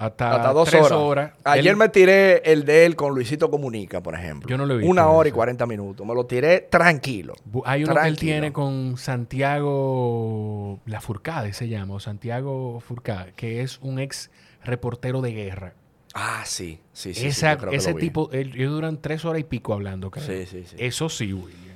[0.05, 1.33] hasta, dos horas.
[1.43, 4.49] Ayer me tiré el de él con Luisito Comunica, por ejemplo.
[4.49, 4.89] Yo no lo he visto.
[4.89, 6.05] Una hora y cuarenta minutos.
[6.07, 7.35] Me lo tiré tranquilo.
[7.65, 13.61] Hay uno que él tiene con Santiago La Furcade, se llama, o Santiago Furcade, que
[13.61, 14.31] es un ex
[14.63, 15.73] reportero de guerra.
[16.13, 17.27] Ah, sí, sí, sí.
[17.27, 20.25] ese tipo, ellos duran tres horas y pico hablando, creo.
[20.25, 20.75] Sí, sí, sí.
[20.77, 21.70] Eso sí, William.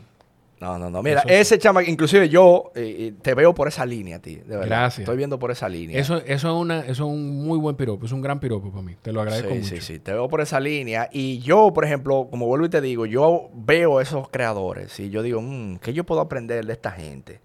[0.65, 1.03] No, no, no.
[1.03, 4.35] Mira, ese chama, inclusive yo eh, eh, te veo por esa línea, ti.
[4.35, 4.65] De verdad.
[4.65, 4.99] Gracias.
[5.01, 5.99] Estoy viendo por esa línea.
[5.99, 8.81] Eso, eso, es una, eso es un muy buen piropo, es un gran piropo para
[8.81, 8.95] mí.
[8.99, 9.67] Te lo agradezco mucho.
[9.67, 11.07] Sí, sí, te veo por esa línea.
[11.11, 15.21] Y yo, por ejemplo, como vuelvo y te digo, yo veo esos creadores y yo
[15.21, 17.41] digo, mmm, ¿qué yo puedo aprender de esta gente?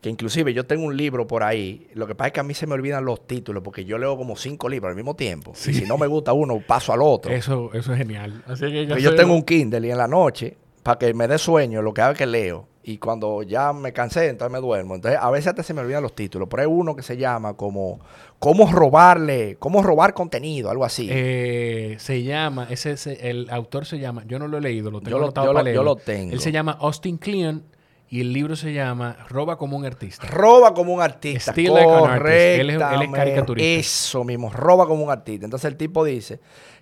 [0.00, 1.88] que inclusive yo tengo un libro por ahí.
[1.92, 4.16] Lo que pasa es que a mí se me olvidan los títulos porque yo leo
[4.16, 5.52] como cinco libros al mismo tiempo.
[5.52, 7.30] Y si no me gusta uno, paso al otro.
[7.30, 8.42] Eso, eso es genial.
[8.46, 11.38] Así que yo, yo tengo un Kindle y en la noche, para que me dé
[11.38, 14.94] sueño, lo que hago es que leo y cuando ya me cansé, entonces me duermo.
[14.94, 17.54] Entonces, a veces hasta se me olvidan los títulos, pero hay uno que se llama
[17.54, 18.00] como
[18.38, 19.56] ¿Cómo robarle?
[19.58, 20.70] ¿Cómo robar contenido?
[20.70, 21.08] Algo así.
[21.10, 22.94] Eh, se llama, ese,
[23.28, 25.96] el autor se llama, yo no lo he leído, lo tengo yo lo, yo lo
[25.96, 26.32] tengo.
[26.32, 27.62] Él se llama Austin Kleon
[28.08, 30.26] y el libro se llama Roba como un artista.
[30.26, 31.52] Roba como un artista.
[31.52, 32.60] Correcto.
[32.62, 33.80] Él, él es caricaturista.
[33.80, 35.44] Eso mismo, roba como un artista.
[35.44, 36.40] Entonces el tipo dice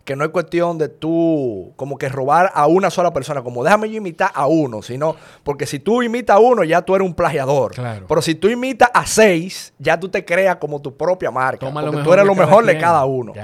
[0.09, 3.91] que no es cuestión de tú como que robar a una sola persona, como déjame
[3.91, 7.13] yo imitar a uno, sino porque si tú imitas a uno ya tú eres un
[7.13, 7.75] plagiador.
[8.09, 11.99] Pero si tú imitas a seis, ya tú te creas como tu propia marca, porque
[12.03, 13.35] tú eres lo mejor de cada uno.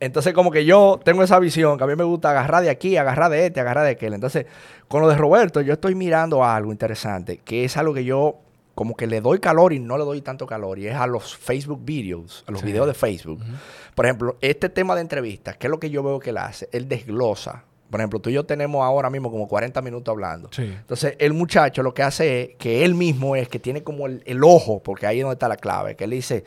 [0.00, 2.96] Entonces como que yo tengo esa visión, que a mí me gusta agarrar de aquí,
[2.96, 4.14] agarrar de este, agarrar de aquel.
[4.14, 4.46] Entonces,
[4.88, 8.40] con lo de Roberto, yo estoy mirando algo interesante, que es algo que yo
[8.74, 11.36] como que le doy calor y no le doy tanto calor, y es a los
[11.36, 13.40] Facebook videos, a los videos de Facebook.
[13.94, 16.68] Por ejemplo, este tema de entrevistas, ¿qué es lo que yo veo que él hace?
[16.72, 17.64] Él desglosa.
[17.90, 20.48] Por ejemplo, tú y yo tenemos ahora mismo como 40 minutos hablando.
[20.56, 24.22] Entonces, el muchacho lo que hace es que él mismo es que tiene como el,
[24.24, 26.44] el ojo, porque ahí es donde está la clave, que él dice,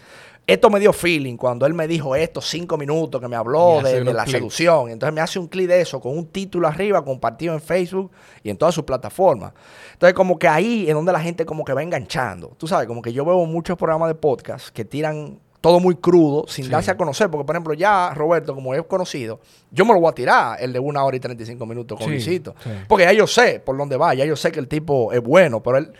[0.47, 4.03] esto me dio feeling cuando él me dijo esto, cinco minutos, que me habló de,
[4.03, 4.89] la seducción.
[4.89, 8.11] Entonces me hace un clic de eso con un título arriba compartido en Facebook
[8.43, 9.53] y en todas sus plataformas.
[9.93, 12.49] Entonces como que ahí es donde la gente como que va enganchando.
[12.57, 16.45] Tú sabes, como que yo veo muchos programas de podcast que tiran todo muy crudo,
[16.47, 17.31] sin darse a conocer.
[17.31, 19.39] Porque, por ejemplo, ya Roberto, como es conocido,
[19.71, 22.53] yo me lo voy a tirar, el de una hora y 35 minutos con visito.
[22.87, 25.63] Porque ya yo sé por dónde va, ya yo sé que el tipo es bueno,
[25.63, 25.91] pero él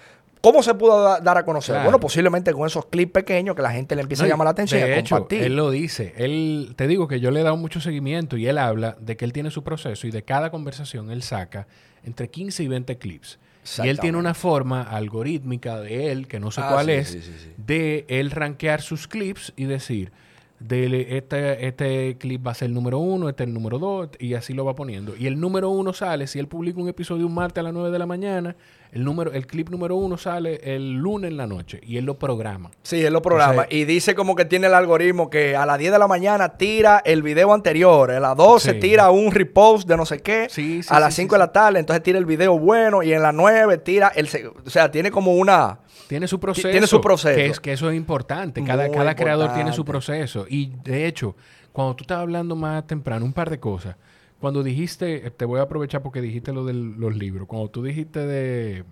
[0.45, 1.81] ¿Cómo se pudo dar a conocer?
[1.81, 4.79] Bueno, posiblemente con esos clips pequeños que la gente le empieza a llamar la atención
[4.79, 6.13] de hecho, Él lo dice.
[6.17, 9.25] Él, te digo que yo le he dado mucho seguimiento y él habla de que
[9.25, 11.65] él tiene su proceso y de cada conversación él saca
[12.03, 13.39] entre 15 y 20 clips.
[13.83, 17.17] Y él tiene una forma algorítmica de él, que no sé ah, cuál es,
[17.57, 20.11] de él rankear sus clips y decir,
[20.59, 24.09] de este, este clip va a ser el número uno, este es el número dos,
[24.19, 25.15] y así lo va poniendo.
[25.17, 27.91] Y el número uno sale, si él publica un episodio un martes a las 9
[27.91, 28.55] de la mañana,
[28.95, 32.17] el, número, el clip número uno sale el lunes en la noche y él lo
[32.17, 32.71] programa.
[32.81, 33.65] Sí, él lo programa.
[33.69, 37.01] y dice como que tiene el algoritmo que a las 10 de la mañana tira
[37.03, 40.47] el video anterior, a las 12 tira un repost de no sé qué,
[40.87, 43.79] a las 5 de la tarde entonces tira el video bueno y en las 9
[43.79, 44.29] tira el...
[44.65, 45.79] O sea, tiene como una...
[46.07, 46.69] Tiene su proceso.
[46.69, 47.35] Tiene su proceso.
[47.35, 48.63] Que, es, que eso es importante.
[48.63, 50.45] Cada, cada creador tiene su proceso.
[50.47, 51.35] Y de hecho,
[51.73, 53.97] cuando tú estabas hablando más temprano, un par de cosas.
[54.45, 57.47] Cuando dijiste, eh, te voy a aprovechar porque dijiste lo de los libros.
[57.47, 58.83] Cuando tú dijiste de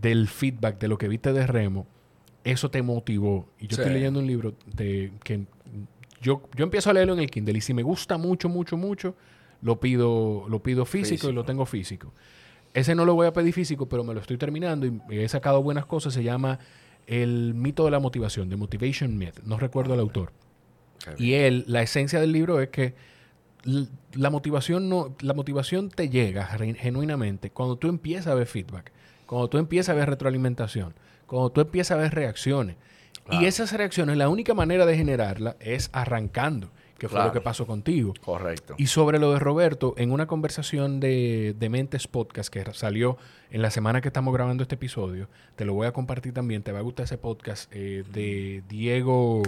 [0.00, 1.88] del feedback de lo que viste de Remo,
[2.44, 3.48] eso te motivó.
[3.58, 5.40] Y yo estoy leyendo un libro de que
[6.22, 9.16] yo, yo empiezo a leerlo en el Kindle y si me gusta mucho, mucho, mucho,
[9.60, 12.12] lo pido, lo pido físico, y lo tengo físico.
[12.72, 15.64] Ese no lo voy a pedir físico, pero me lo estoy terminando y he sacado
[15.64, 16.14] buenas cosas.
[16.14, 16.60] Se llama
[17.08, 19.40] El mito de la motivación, The Motivation Myth.
[19.42, 20.30] No recuerdo el autor.
[21.18, 23.09] Y él, la esencia del libro es que
[23.64, 28.92] la motivación no, la motivación te llega genuinamente cuando tú empiezas a ver feedback,
[29.26, 30.94] cuando tú empiezas a ver retroalimentación,
[31.26, 32.76] cuando tú empiezas a ver reacciones.
[33.30, 37.64] Y esas reacciones, la única manera de generarla es arrancando, que fue lo que pasó
[37.64, 38.12] contigo.
[38.20, 38.74] Correcto.
[38.76, 43.18] Y sobre lo de Roberto, en una conversación de, de Mentes Podcast que salió
[43.50, 46.72] en la semana que estamos grabando este episodio, te lo voy a compartir también, te
[46.72, 49.42] va a gustar ese podcast eh, de Diego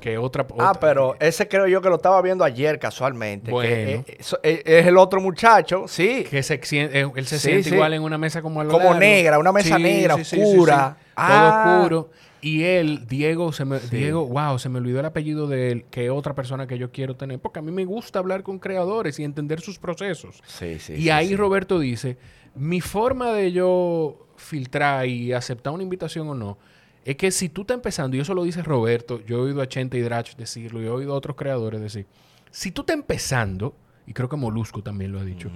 [0.00, 3.50] que otra, Ah, pero ese creo yo que lo estaba viendo ayer casualmente.
[3.50, 4.04] Bueno.
[4.08, 6.24] es, el otro muchacho, sí.
[6.28, 9.78] Que se, eh, él se siente igual en una mesa como Como negra, una mesa
[9.78, 10.96] negra, oscura.
[11.14, 11.78] Todo ah.
[11.78, 12.10] oscuro.
[12.40, 16.10] Y él, Diego, se me, Diego, wow, se me olvidó el apellido de él, que
[16.10, 19.24] otra persona que yo quiero tener, porque a mí me gusta hablar con creadores y
[19.24, 20.42] entender sus procesos.
[20.46, 20.94] Sí, sí.
[20.94, 22.18] Y ahí Roberto dice,
[22.54, 26.58] mi forma de yo filtrar y aceptar una invitación o no,
[27.06, 29.68] es que si tú estás empezando, y eso lo dice Roberto, yo he oído a
[29.68, 32.04] Chente y Drach decirlo, y he oído a otros creadores decir,
[32.50, 33.76] si tú estás empezando,
[34.08, 35.48] y creo que Molusco también lo ha dicho,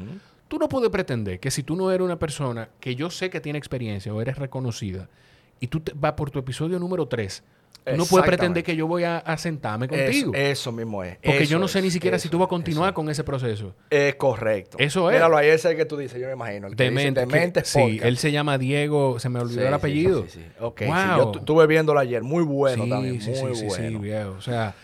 [0.47, 3.41] tú no puedes pretender que si tú no eres una persona que yo sé que
[3.41, 5.09] tiene experiencia o eres reconocida,
[5.59, 7.43] y tú te, vas por tu episodio número 3,
[7.97, 10.33] no puedes pretender que yo voy a, sentarme contigo.
[10.35, 11.17] Eso, mismo es.
[11.25, 13.75] Porque yo no sé ni siquiera si tú vas a continuar con ese proceso.
[13.89, 14.77] Es correcto.
[14.79, 15.17] Eso es.
[15.17, 16.69] Míralo ahí, ese que tú dices, yo me imagino.
[16.69, 17.65] El Demente.
[17.65, 20.25] sí, él se llama Diego, se me olvidó el apellido.
[20.25, 20.53] Sí, sí, sí.
[20.61, 20.83] Ok,
[21.17, 22.23] yo estuve viéndolo ayer.
[22.23, 23.71] Muy bueno también, muy bueno.
[23.71, 24.31] Sí, viejo.
[24.33, 24.75] O sea,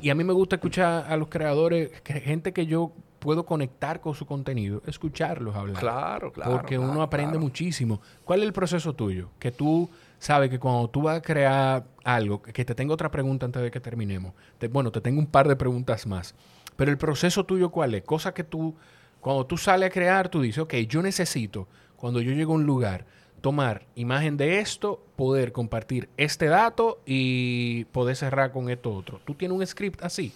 [0.00, 4.14] y a mí me gusta escuchar a los creadores, gente que yo puedo conectar con
[4.14, 5.80] su contenido, escucharlos hablar.
[5.80, 6.52] Claro, claro.
[6.52, 8.00] Porque uno aprende muchísimo.
[8.24, 9.30] ¿Cuál es el proceso tuyo?
[9.38, 9.88] Que tú
[10.18, 13.70] sabe que cuando tú vas a crear algo, que te tengo otra pregunta antes de
[13.70, 14.34] que terminemos.
[14.70, 16.34] bueno, te tengo un par de preguntas más.
[16.76, 18.02] Pero el proceso tuyo, ¿cuál es?
[18.02, 18.74] Cosa que tú,
[19.20, 21.66] cuando tú sales a crear, tú dices, ok, yo necesito,
[21.96, 23.04] cuando yo llego a un lugar,
[23.40, 29.20] tomar imagen de esto, poder compartir este dato y poder cerrar con esto otro.
[29.24, 30.32] ¿Tú tienes un script así?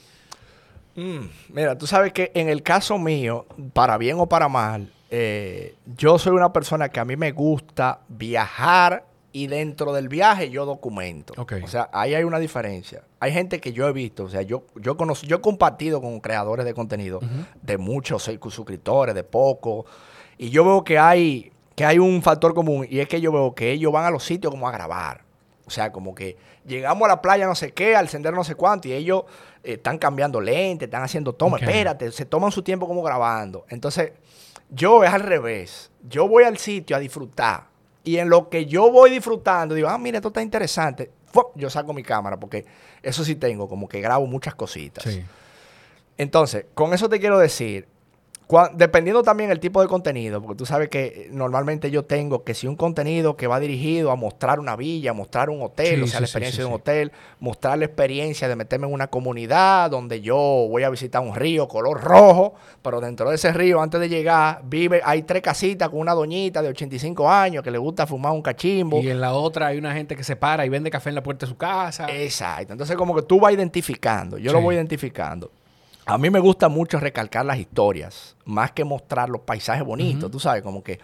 [0.94, 5.74] Mm, mira, tú sabes que en el caso mío, para bien o para mal, eh,
[5.96, 10.66] yo soy una persona que a mí me gusta viajar y dentro del viaje yo
[10.66, 11.34] documento.
[11.36, 13.02] O sea, ahí hay una diferencia.
[13.18, 16.20] Hay gente que yo he visto, o sea, yo, yo, conozco, yo he compartido con
[16.20, 17.20] creadores de contenido
[17.62, 19.86] de muchos suscriptores, de pocos,
[20.36, 23.54] y yo veo que hay, que hay un factor común y es que yo veo
[23.54, 25.22] que ellos van a los sitios como a grabar.
[25.64, 28.54] O sea, como que llegamos a la playa no sé qué, al sendero no sé
[28.54, 29.24] cuánto, y ellos
[29.62, 33.64] eh, están cambiando lentes, están haciendo tomas, espérate, se toman su tiempo como grabando.
[33.70, 34.12] Entonces,
[34.68, 35.90] yo es al revés.
[36.06, 37.71] Yo voy al sitio a disfrutar
[38.04, 41.10] y en lo que yo voy disfrutando, digo, ah, mira, esto está interesante.
[41.54, 42.66] Yo saco mi cámara porque
[43.02, 45.06] eso sí tengo, como que grabo muchas cositas.
[46.18, 47.88] Entonces, con eso te quiero decir,
[48.74, 52.66] dependiendo también el tipo de contenido, porque tú sabes que normalmente yo tengo que si
[52.66, 56.26] un contenido que va dirigido a mostrar una villa, mostrar un hotel, o sea, la
[56.26, 60.82] experiencia de un hotel, mostrar la experiencia de meterme en una comunidad donde yo voy
[60.82, 65.00] a visitar un río color rojo, pero dentro de ese río, antes de llegar, vive,
[65.04, 69.00] hay tres casitas con una doñita de 85 años que le gusta fumar un cachimbo.
[69.00, 71.22] Y en la otra hay una gente que se para y vende café en la
[71.22, 72.06] puerta de su casa.
[72.10, 72.72] Exacto.
[72.72, 75.50] Entonces, como que tú vas identificando, yo lo voy identificando.
[76.04, 80.40] A mí me gusta mucho recalcar las historias, más que mostrar los paisajes bonitos, tú
[80.40, 80.98] sabes, como que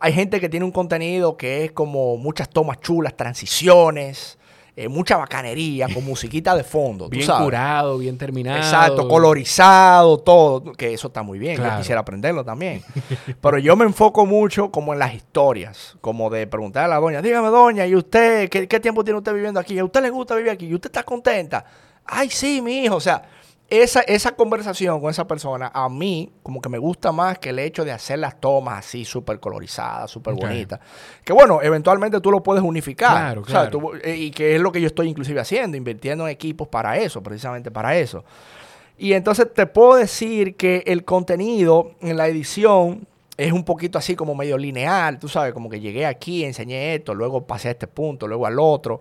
[0.00, 4.38] hay gente que tiene un contenido que es como muchas tomas chulas, transiciones,
[4.76, 7.08] eh, mucha bacanería, con musiquita de fondo.
[7.08, 8.58] bien curado, bien terminado.
[8.58, 12.84] Exacto, colorizado, todo, que eso está muy bien, yo quisiera aprenderlo también.
[13.40, 17.20] Pero yo me enfoco mucho como en las historias, como de preguntar a la doña,
[17.20, 19.76] dígame doña, ¿y usted qué, qué tiempo tiene usted viviendo aquí?
[19.80, 20.66] ¿A usted le gusta vivir aquí?
[20.66, 21.64] ¿Y usted está contenta?
[22.06, 23.22] Ay, sí, mi hijo, o sea
[23.70, 27.58] esa, esa conversación con esa persona, a mí, como que me gusta más que el
[27.58, 30.80] hecho de hacer las tomas así, súper colorizadas, súper bonitas.
[31.24, 33.40] Que bueno, eventualmente tú lo puedes unificar.
[33.42, 36.98] Claro, eh, y que es lo que yo estoy inclusive haciendo, invirtiendo en equipos para
[36.98, 38.24] eso, precisamente para eso.
[38.98, 44.14] Y entonces te puedo decir que el contenido en la edición es un poquito así
[44.14, 47.88] como medio lineal, tú sabes, como que llegué aquí, enseñé esto, luego pasé a este
[47.88, 49.00] punto, luego al otro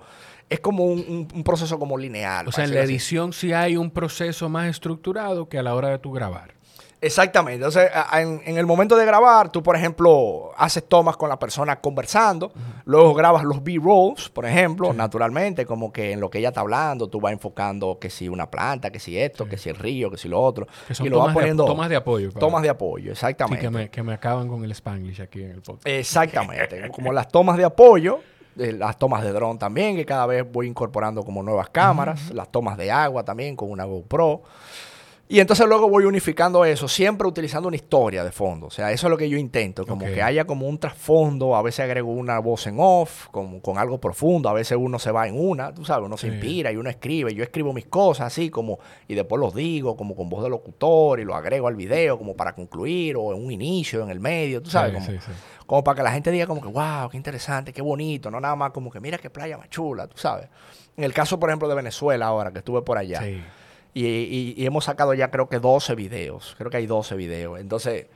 [0.53, 2.47] es como un, proceso como lineal.
[2.47, 5.89] O sea, en la edición sí hay un proceso más estructurado que a la hora
[5.89, 6.53] de tu grabar.
[7.01, 7.55] Exactamente.
[7.55, 12.53] Entonces, en, el momento de grabar, tú, por ejemplo, haces tomas con la persona conversando,
[12.85, 17.09] luego grabas los B-rolls, por ejemplo, naturalmente, como que en lo que ella está hablando,
[17.09, 20.17] tú vas enfocando que si una planta, que si esto, que si el río, que
[20.17, 20.67] si lo otro.
[20.97, 21.65] y lo vas poniendo.
[21.65, 22.31] tomas de apoyo.
[22.31, 23.89] Tomas de apoyo, exactamente.
[23.89, 25.87] que, me, acaban con el spanglish aquí en el podcast.
[25.87, 26.89] Exactamente.
[26.91, 28.21] como las tomas de apoyo
[28.55, 32.77] las tomas de dron también, que cada vez voy incorporando como nuevas cámaras, las tomas
[32.77, 34.43] de agua también con una GoPro.
[35.29, 38.67] Y entonces luego voy unificando eso, siempre utilizando una historia de fondo.
[38.67, 41.61] O sea, eso es lo que yo intento, como que haya como un trasfondo, a
[41.61, 45.27] veces agrego una voz en off, con, con, algo profundo, a veces uno se va
[45.27, 47.33] en una, tú sabes, uno se inspira y uno escribe.
[47.33, 51.21] Yo escribo mis cosas así como, y después los digo como con voz de locutor
[51.21, 54.61] y lo agrego al video como para concluir o en un inicio, en el medio,
[54.61, 55.07] tú sabes, como,
[55.65, 58.57] como para que la gente diga como que, wow, qué interesante, qué bonito, no nada
[58.57, 60.49] más como que mira qué playa más chula, tú sabes.
[60.97, 63.21] En el caso, por ejemplo, de Venezuela ahora, que estuve por allá.
[63.93, 67.59] Y, y, hemos sacado ya creo que 12 videos, creo que hay 12 videos.
[67.59, 68.07] Entonces,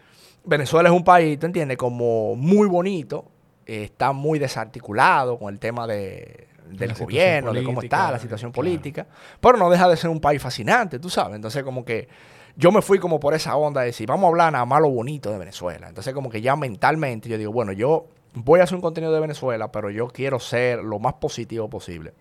[0.44, 1.78] Venezuela es un país, ¿tú entiendes?
[1.78, 3.26] Como muy bonito,
[3.66, 9.06] está muy desarticulado con el tema de, del gobierno, de cómo está la situación política,
[9.40, 11.36] pero no deja de ser un país fascinante, tú sabes.
[11.36, 12.08] Entonces, como que
[12.56, 14.90] yo me fui como por esa onda de decir, vamos a hablar nada más lo
[14.90, 15.88] bonito de Venezuela.
[15.88, 19.20] Entonces, como que ya mentalmente yo digo, bueno, yo voy a hacer un contenido de
[19.20, 22.14] Venezuela, pero yo quiero ser lo más positivo posible.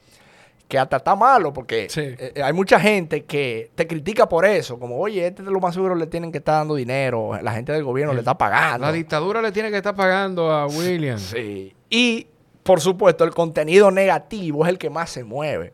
[0.68, 4.80] Que hasta está malo, porque eh, eh, hay mucha gente que te critica por eso,
[4.80, 7.70] como, oye, este de lo más seguro le tienen que estar dando dinero, la gente
[7.70, 8.84] del gobierno le está pagando.
[8.84, 11.18] La dictadura le tiene que estar pagando a William.
[11.18, 11.72] sí.
[11.88, 12.26] Y,
[12.64, 15.72] por supuesto, el contenido negativo es el que más se mueve.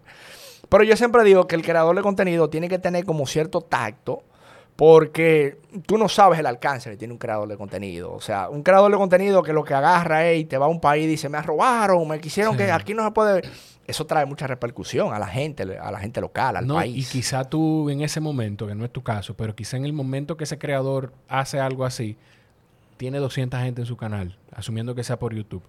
[0.68, 4.22] Pero yo siempre digo que el creador de contenido tiene que tener como cierto tacto
[4.76, 8.12] porque tú no sabes el alcance que tiene un creador de contenido.
[8.12, 10.68] O sea, un creador de contenido que lo que agarra es y te va a
[10.68, 13.42] un país y dice, me robaron, me quisieron que aquí no se puede...
[13.86, 17.08] Eso trae mucha repercusión a la gente, a la gente local, al país.
[17.08, 19.92] Y quizá tú en ese momento, que no es tu caso, pero quizá en el
[19.92, 22.16] momento que ese creador hace algo así,
[22.96, 25.62] tiene 200 gente en su canal, asumiendo que sea por YouTube.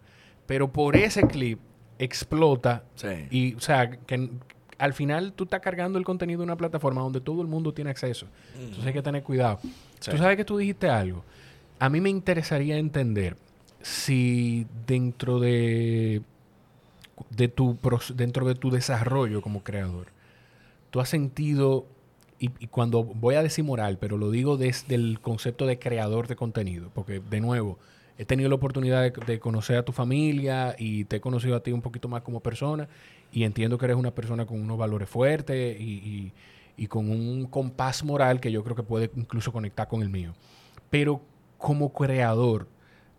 [0.46, 1.60] Pero por ese clip
[1.98, 2.84] explota.
[3.32, 4.30] Y, o sea, que,
[4.78, 7.90] al final tú estás cargando el contenido de una plataforma donde todo el mundo tiene
[7.90, 8.28] acceso.
[8.56, 9.60] Entonces hay que tener cuidado.
[10.00, 11.24] Tú sabes que tú dijiste algo.
[11.80, 13.36] A mí me interesaría entender
[13.82, 16.22] si dentro de,
[17.30, 17.78] de tu,
[18.16, 20.08] dentro de tu desarrollo como creador,
[20.92, 21.86] tú has sentido,
[22.40, 26.36] y, cuando voy a decir moral, pero lo digo desde el concepto de creador de
[26.36, 27.78] contenido, porque de nuevo,
[28.18, 31.72] he tenido la oportunidad de, conocer a tu familia y te he conocido a ti
[31.72, 32.88] un poquito más como persona
[33.32, 36.32] y entiendo que eres una persona con unos valores fuertes y,
[36.90, 40.34] con un compás moral que yo creo que puede incluso conectar con el mío.
[40.90, 41.22] Pero
[41.58, 42.68] como creador,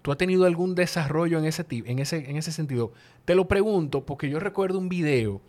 [0.05, 2.92] ¿tú has tenido algún desarrollo en ese, en ese, en ese sentido?
[3.24, 5.40] Te lo pregunto porque yo recuerdo un video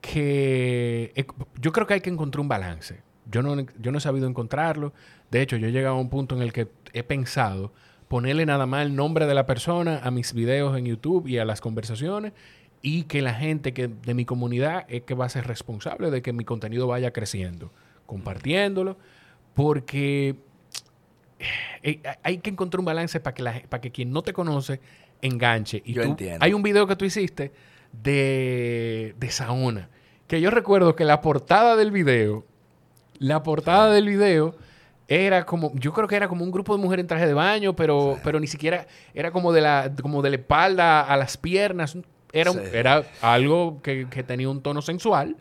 [0.00, 1.12] que
[1.60, 3.02] yo creo que hay que encontrar un balance.
[3.30, 4.94] Yo no, yo no he sabido encontrarlo.
[5.30, 7.74] De hecho, yo he llegado a un punto en el que he pensado
[8.08, 11.44] ponerle nada más el nombre de la persona a mis videos en YouTube y a
[11.44, 12.32] las conversaciones
[12.80, 16.22] y que la gente que de mi comunidad es que va a ser responsable de
[16.22, 17.70] que mi contenido vaya creciendo,
[18.06, 18.96] compartiéndolo,
[19.52, 20.34] porque eh,
[22.22, 24.80] hay que encontrar un balance para que, la, para que quien no te conoce
[25.22, 25.82] enganche.
[25.84, 26.44] Y yo entiendo.
[26.44, 27.52] Hay un video que tú hiciste
[27.92, 29.88] de, de Saona,
[30.26, 32.44] que yo recuerdo que la portada del video,
[33.18, 34.54] la portada del video
[35.08, 37.74] era como, yo creo que era como un grupo de mujeres en traje de baño,
[37.74, 41.96] pero, pero ni siquiera era como de la, como de la espalda a las piernas.
[42.30, 45.36] Era, era algo que, tenía un tono sensual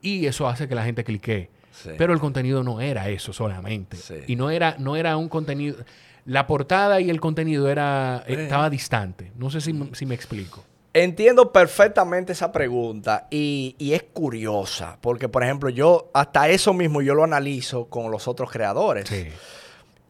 [0.00, 1.50] y eso hace que la gente clique.
[1.98, 3.96] Pero el contenido no era eso solamente.
[4.26, 5.76] Y no era, no era un contenido.
[6.24, 9.32] La portada y el contenido era, estaba distante.
[9.36, 10.64] No sé si, si me explico.
[10.96, 17.16] Entiendo perfectamente esa pregunta y, es curiosa, porque por ejemplo yo hasta eso mismo yo
[17.16, 19.10] lo analizo con los otros creadores.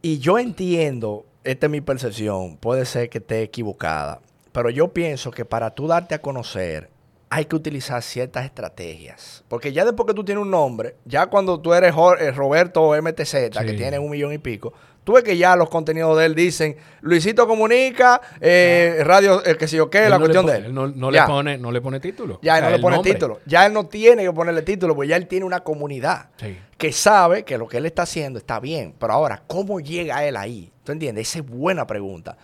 [0.03, 4.21] Y yo entiendo, esta es mi percepción, puede ser que esté equivocada,
[4.53, 6.91] pero yo pienso que para tú darte a conocer
[7.35, 9.43] hay que utilizar ciertas estrategias.
[9.49, 13.51] Porque ya después que tú tienes un nombre, ya cuando tú eres eh, Roberto MTZ,
[13.51, 14.73] que tiene un millón y pico,
[15.03, 19.69] Tú ves que ya los contenidos de él dicen, Luisito comunica, eh, radio, el que
[19.69, 20.73] sé yo qué, la cuestión de él.
[20.73, 22.39] no, le pone, no le pone título.
[22.41, 23.41] Ya él no le pone título.
[23.45, 26.31] Ya él no tiene que ponerle título, porque ya él tiene una comunidad
[26.79, 28.95] que sabe que lo que él está haciendo está bien.
[28.99, 30.73] Pero ahora, ¿cómo llega él ahí?
[30.85, 31.29] ¿Tú entiendes?
[31.29, 32.39] Esa es buena pregunta.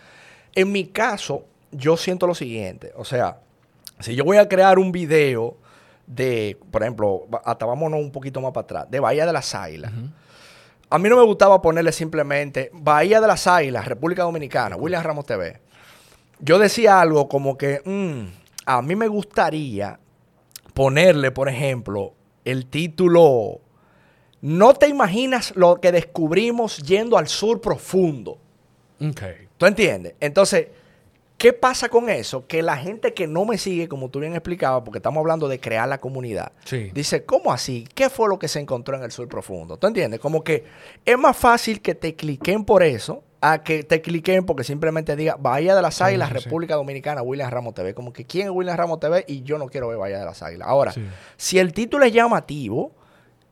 [0.53, 2.91] En mi caso, yo siento lo siguiente.
[2.95, 3.39] O sea,
[4.01, 5.57] si yo voy a crear un video
[6.07, 9.91] de, por ejemplo, hasta vámonos un poquito más para atrás, de Bahía de las Águilas.
[10.89, 15.25] A mí no me gustaba ponerle simplemente Bahía de las Águilas, República Dominicana, William Ramos
[15.25, 15.61] TV.
[16.39, 18.25] Yo decía algo como que mm,
[18.65, 19.99] a mí me gustaría
[20.73, 23.61] ponerle, por ejemplo, el título
[24.41, 28.37] No te imaginas lo que descubrimos yendo al sur profundo.
[29.57, 30.15] ¿Tú entiendes?
[30.19, 30.67] Entonces,
[31.41, 32.45] ¿Qué pasa con eso?
[32.45, 35.59] Que la gente que no me sigue, como tú bien explicabas, porque estamos hablando de
[35.59, 36.51] crear la comunidad,
[36.93, 37.87] dice, ¿cómo así?
[37.95, 39.75] ¿Qué fue lo que se encontró en el sur profundo?
[39.75, 40.19] ¿Tú entiendes?
[40.19, 40.65] Como que
[41.03, 45.35] es más fácil que te cliquen por eso a que te cliquen porque simplemente diga
[45.35, 47.95] Bahía de las Águilas, República Dominicana, William Ramos TV.
[47.95, 50.43] Como que quién es William Ramos TV y yo no quiero ver Bahía de las
[50.43, 50.67] Águilas.
[50.67, 50.93] Ahora,
[51.37, 52.91] si el título es llamativo,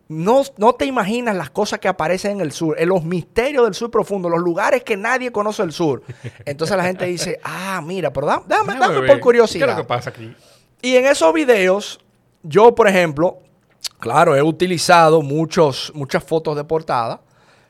[0.09, 3.75] no, no, te imaginas las cosas que aparecen en el sur, en los misterios del
[3.75, 6.01] sur profundo, los lugares que nadie conoce el sur.
[6.45, 9.67] Entonces la gente dice, ah, mira, pero dame, dame, por curiosidad.
[9.67, 10.35] ¿Qué es lo que pasa aquí?
[10.81, 11.99] Y en esos videos,
[12.41, 13.37] yo, por ejemplo,
[13.99, 17.21] claro, he utilizado muchos, muchas fotos de portada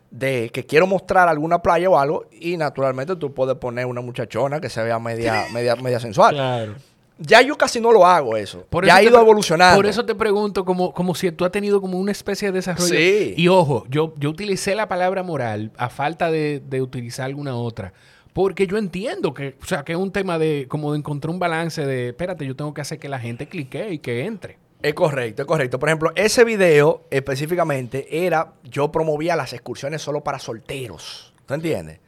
[0.09, 4.61] de que quiero mostrar alguna playa o algo y naturalmente tú puedes poner una muchachona
[4.61, 6.35] que se vea media, media, media sensual.
[6.35, 6.75] Claro.
[7.19, 8.65] Ya yo casi no lo hago eso.
[8.83, 9.75] ya ha ido evolucionando.
[9.75, 12.95] Por eso te pregunto, como, como si tú has tenido como una especie de desarrollo.
[12.95, 13.33] Sí.
[13.35, 17.93] Y ojo, yo, yo utilicé la palabra moral a falta de, utilizar alguna otra.
[18.31, 21.39] Porque yo entiendo que, o sea, que es un tema de como de encontrar un
[21.39, 24.57] balance de, espérate, yo tengo que hacer que la gente clique y que entre.
[24.81, 25.77] Es correcto, es correcto.
[25.77, 31.33] Por ejemplo, ese video específicamente era, yo promovía las excursiones solo para solteros.
[31.45, 31.99] ¿Tú entiendes?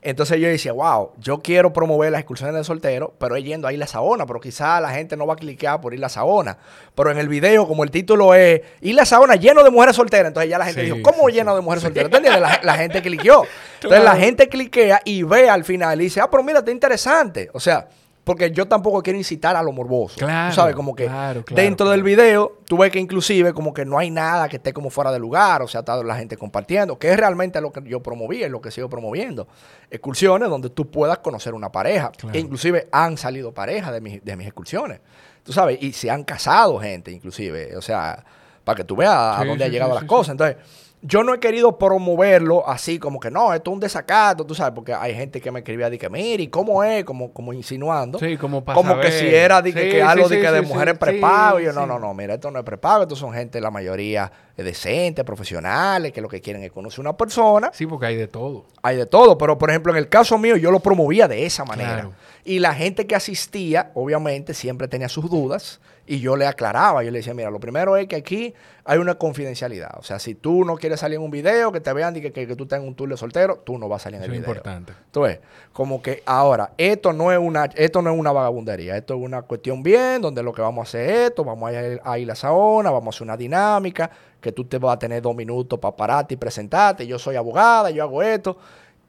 [0.00, 3.72] Entonces yo decía, wow, yo quiero promover las excursiones de soltero, pero es yendo a
[3.72, 6.56] Isla Saona, pero quizá la gente no va a cliquear por Isla Saona.
[6.94, 10.50] Pero en el video, como el título es Isla Saona lleno de mujeres solteras, entonces
[10.50, 12.12] ya la gente dijo, ¿cómo lleno de mujeres solteras?
[12.12, 12.40] ¿Entiendes?
[12.40, 13.44] La, la, gente cliqueó.
[13.74, 17.48] Entonces la gente cliquea y ve al final y dice, ah, pero mira, está interesante.
[17.52, 17.88] O sea,
[18.28, 20.16] porque yo tampoco quiero incitar a lo morboso.
[20.18, 20.54] Claro.
[20.54, 21.10] sabes, como que
[21.48, 24.90] dentro del video, tú ves que inclusive como que no hay nada que esté como
[24.90, 28.02] fuera de lugar, o sea, está la gente compartiendo, que es realmente lo que yo
[28.02, 29.48] promoví, es lo que sigo promoviendo.
[29.90, 32.12] Excursiones donde tú puedas conocer una pareja.
[32.30, 35.00] E inclusive han salido parejas de, mis, de mis excursiones.
[35.42, 37.78] Tú sabes, y se han casado gente, inclusive.
[37.78, 38.22] O sea,
[38.62, 40.32] para que tú veas a dónde han llegado las cosas.
[40.32, 40.58] Entonces
[41.02, 44.72] yo no he querido promoverlo así como que no, esto es un desacato, tú sabes,
[44.74, 47.04] porque hay gente que me escribía de que, mire, ¿cómo es?
[47.04, 48.18] Como, como insinuando.
[48.18, 51.60] Sí, como para Como que si era de que, algo de, que de mujeres prepago.
[51.60, 54.30] y yo, no, no, no, mira, esto no es prepago, estos son gente, la mayoría
[54.56, 57.70] decentes, profesionales, que lo que quieren es conocer una persona.
[57.72, 58.66] Sí, porque hay de todo.
[58.82, 61.64] Hay de todo, pero por ejemplo, en el caso mío, yo lo promovía de esa
[61.64, 62.10] manera.
[62.44, 67.10] Y la gente que asistía, obviamente, siempre tenía sus dudas y yo le aclaraba, yo
[67.10, 68.54] le decía, mira, lo primero es que aquí
[68.84, 69.90] hay una confidencialidad.
[69.98, 72.32] O sea, si tú no quieres salir en un video, que te vean y que,
[72.32, 74.44] que, tú tengas un tour de soltero, tú no vas a salir en el video.
[74.44, 74.94] Es importante.
[75.04, 75.40] Entonces,
[75.74, 79.42] como que ahora, esto no es una, esto no es una vagabundería, esto es una
[79.42, 82.30] cuestión bien, donde lo que vamos a hacer es esto, vamos a ir a, ir
[82.30, 85.78] a Saona, vamos a hacer una dinámica, que tú te vas a tener dos minutos
[85.78, 88.56] para pararte y presentarte, yo soy abogada, yo hago esto.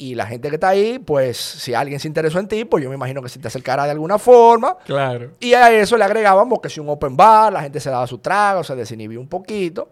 [0.02, 2.89] Y la gente que está ahí, pues si alguien se interesó en ti, pues yo
[2.89, 4.78] me imagino que se te acercará de alguna forma.
[4.86, 5.32] Claro.
[5.41, 8.18] Y a eso le agregábamos que si un open bar, la gente se daba su
[8.20, 9.89] trago, se desinhibió un poquito.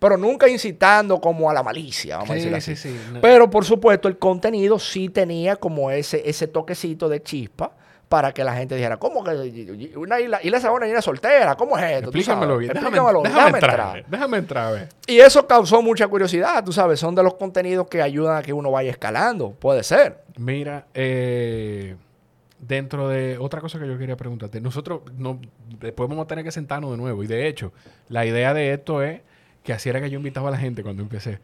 [0.00, 2.74] Pero nunca incitando como a la malicia, vamos a decir así.
[2.74, 7.70] Sí, sí, Pero por supuesto, el contenido sí tenía como ese, ese toquecito de chispa
[8.08, 11.56] para que la gente dijera, ¿cómo que una isla, isla esa una isla soltera?
[11.56, 12.10] ¿Cómo es esto?
[12.10, 12.72] Explícamelo bien.
[12.72, 14.06] Explícamelo, déjame, déjame, entrar.
[14.08, 14.88] Déjame entrar.
[15.06, 18.52] Y eso causó mucha curiosidad, tú sabes, son de los contenidos que ayudan a que
[18.52, 20.22] uno vaya escalando, puede ser.
[20.36, 21.96] Mira, eh,
[22.58, 25.40] dentro de otra cosa que yo quería preguntarte, nosotros no,
[25.80, 27.72] después vamos a tener que sentarnos de nuevo y de hecho,
[28.08, 29.22] la idea de esto es
[29.62, 31.40] que así era que yo invitaba a la gente cuando empecé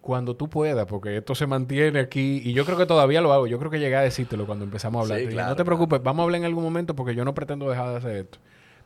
[0.00, 3.46] cuando tú puedas, porque esto se mantiene aquí, y yo creo que todavía lo hago,
[3.46, 5.48] yo creo que llegué a decírtelo cuando empezamos a hablar.
[5.48, 7.96] no te preocupes, vamos a hablar en algún momento porque yo no pretendo dejar de
[7.96, 8.38] hacer esto.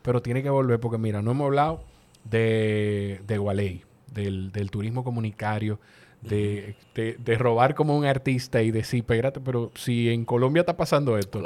[0.02, 1.84] Pero tiene que volver porque mira, no hemos hablado
[2.24, 5.78] de, de Gualey, del, del turismo comunicario,
[6.20, 11.18] de, de, robar como un artista y decir, espérate, pero si en Colombia está pasando
[11.18, 11.42] esto,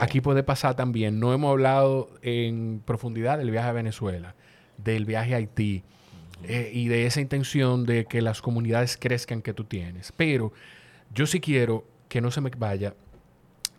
[0.00, 1.18] aquí puede pasar también.
[1.18, 4.34] No hemos hablado en profundidad del viaje a Venezuela,
[4.76, 5.82] del viaje a Haití
[6.44, 10.12] eh, y de esa intención de que las comunidades crezcan que tú tienes.
[10.16, 10.52] Pero
[11.14, 12.94] yo sí quiero que no se me vaya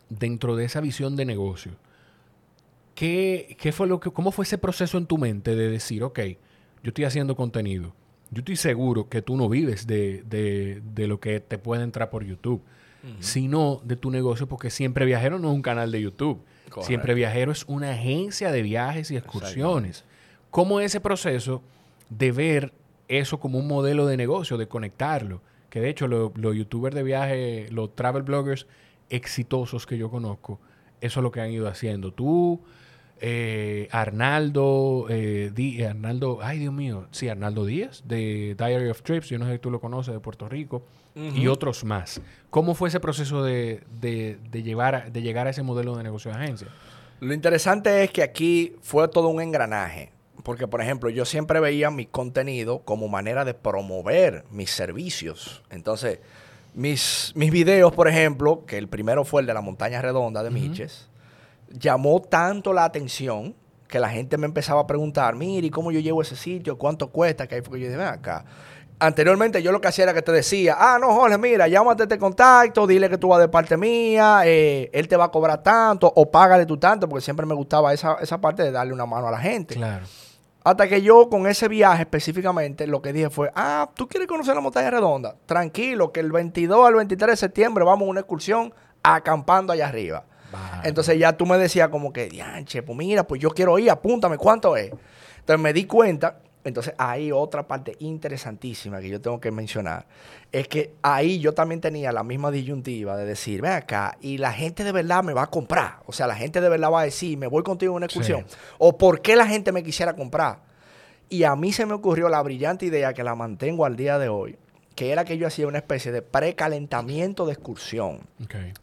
[0.09, 1.73] dentro de esa visión de negocio.
[2.95, 6.19] ¿Qué, qué fue lo que, ¿Cómo fue ese proceso en tu mente de decir, ok,
[6.83, 7.93] yo estoy haciendo contenido?
[8.31, 12.09] yo estoy seguro que tú no vives de, de, de lo que te puede entrar
[12.09, 12.61] por YouTube,
[13.19, 16.39] sino de tu negocio, porque Siempre Viajero no es un canal de YouTube.
[16.81, 20.05] Siempre Viajero es una agencia de viajes y excursiones.
[20.49, 21.61] ¿Cómo ese proceso
[22.11, 22.73] de ver
[23.07, 25.41] eso como un modelo de negocio, de conectarlo?
[25.71, 28.67] Que de hecho los youtubers de viaje, los travel bloggers
[29.09, 30.59] exitosos que yo conozco,
[30.99, 32.13] eso es lo que han ido haciendo.
[32.13, 32.61] Tú
[33.23, 39.29] eh, Arnaldo, eh, eh, Arnaldo, ay Dios mío, sí, Arnaldo Díaz de Diary of Trips,
[39.29, 40.83] yo no sé si tú lo conoces, de Puerto Rico,
[41.13, 42.19] y otros más.
[42.49, 43.83] ¿Cómo fue ese proceso de,
[44.51, 46.67] llevar, de llegar a ese modelo de negocio de agencia?
[47.19, 50.11] Lo interesante es que aquí fue todo un engranaje,
[50.43, 55.63] porque por ejemplo yo siempre veía mi contenido como manera de promover mis servicios.
[55.69, 56.19] Entonces,
[56.73, 60.49] mis, mis videos, por ejemplo, que el primero fue el de la montaña redonda de
[60.49, 61.09] Miches,
[61.69, 63.55] llamó tanto la atención
[63.87, 66.77] que la gente me empezaba a preguntar, mire, ¿cómo yo llevo ese sitio?
[66.77, 67.45] ¿Cuánto cuesta?
[67.45, 68.45] Que ahí fue que yo dije, ven acá.
[68.99, 72.17] Anteriormente yo lo que hacía era que te decía, ah, no, Jorge, mira, llámate este
[72.17, 76.11] contacto, dile que tú vas de parte mía, eh, él te va a cobrar tanto
[76.15, 79.27] o págale tú tanto, porque siempre me gustaba esa, esa parte de darle una mano
[79.27, 79.75] a la gente.
[79.75, 80.05] Claro.
[80.63, 84.53] Hasta que yo con ese viaje específicamente lo que dije fue, ah, ¿tú quieres conocer
[84.53, 85.35] la montaña redonda?
[85.47, 90.25] Tranquilo, que el 22 al 23 de septiembre vamos a una excursión acampando allá arriba.
[90.83, 94.37] Entonces ya tú me decías como que, dianche, pues mira, pues yo quiero ir, apúntame,
[94.37, 94.91] ¿cuánto es?
[95.39, 100.05] Entonces me di cuenta, entonces hay otra parte interesantísima que yo tengo que mencionar,
[100.51, 104.53] es que ahí yo también tenía la misma disyuntiva de decir, ven acá, y la
[104.53, 107.05] gente de verdad me va a comprar, o sea, la gente de verdad va a
[107.05, 108.45] decir, me voy contigo en una excursión,
[108.77, 110.71] o por qué la gente me quisiera comprar.
[111.29, 114.27] Y a mí se me ocurrió la brillante idea que la mantengo al día de
[114.27, 114.57] hoy,
[114.95, 118.27] que era que yo hacía una especie de precalentamiento de excursión.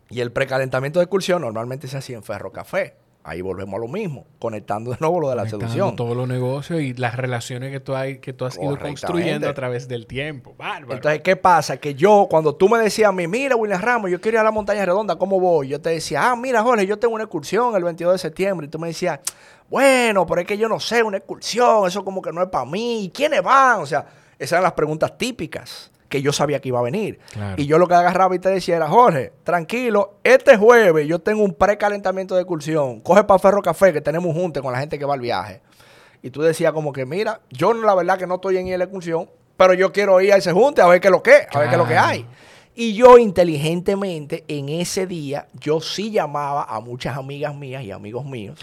[0.09, 2.95] Y el precalentamiento de excursión normalmente se hacía en Ferro Café.
[3.25, 5.97] Ahí volvemos a lo mismo, conectando de nuevo lo de la seducción.
[5.97, 9.55] todos los negocios y las relaciones que tú, hay, que tú has ido construyendo a
[9.55, 10.55] través del tiempo.
[10.57, 10.95] Bárbaro.
[10.95, 11.77] Entonces, ¿qué pasa?
[11.77, 14.45] Que yo, cuando tú me decías a mí, mira, William Ramos, yo quiero ir a
[14.45, 15.69] la montaña redonda, ¿cómo voy?
[15.69, 18.67] Yo te decía, ah, mira, Jorge, yo tengo una excursión el 22 de septiembre.
[18.67, 19.21] Y tú me decías,
[19.69, 22.65] bueno, pero es que yo no sé, una excursión, eso como que no es para
[22.65, 23.05] mí.
[23.05, 23.81] ¿Y quiénes van?
[23.81, 24.07] O sea,
[24.39, 27.19] esas eran las preguntas típicas que yo sabía que iba a venir.
[27.57, 31.43] Y yo lo que agarraba y te decía era, Jorge, tranquilo, este jueves yo tengo
[31.43, 33.01] un precalentamiento de excursión.
[33.01, 35.61] Coge para Ferro Café que tenemos junte con la gente que va al viaje.
[36.23, 39.31] Y tú decías como que, mira, yo la verdad que no estoy en la excursión,
[39.57, 41.69] pero yo quiero ir a ese junte a ver qué es lo que, a ver
[41.69, 42.27] qué es lo que hay.
[42.75, 48.25] Y yo inteligentemente en ese día, yo sí llamaba a muchas amigas mías y amigos
[48.25, 48.57] míos.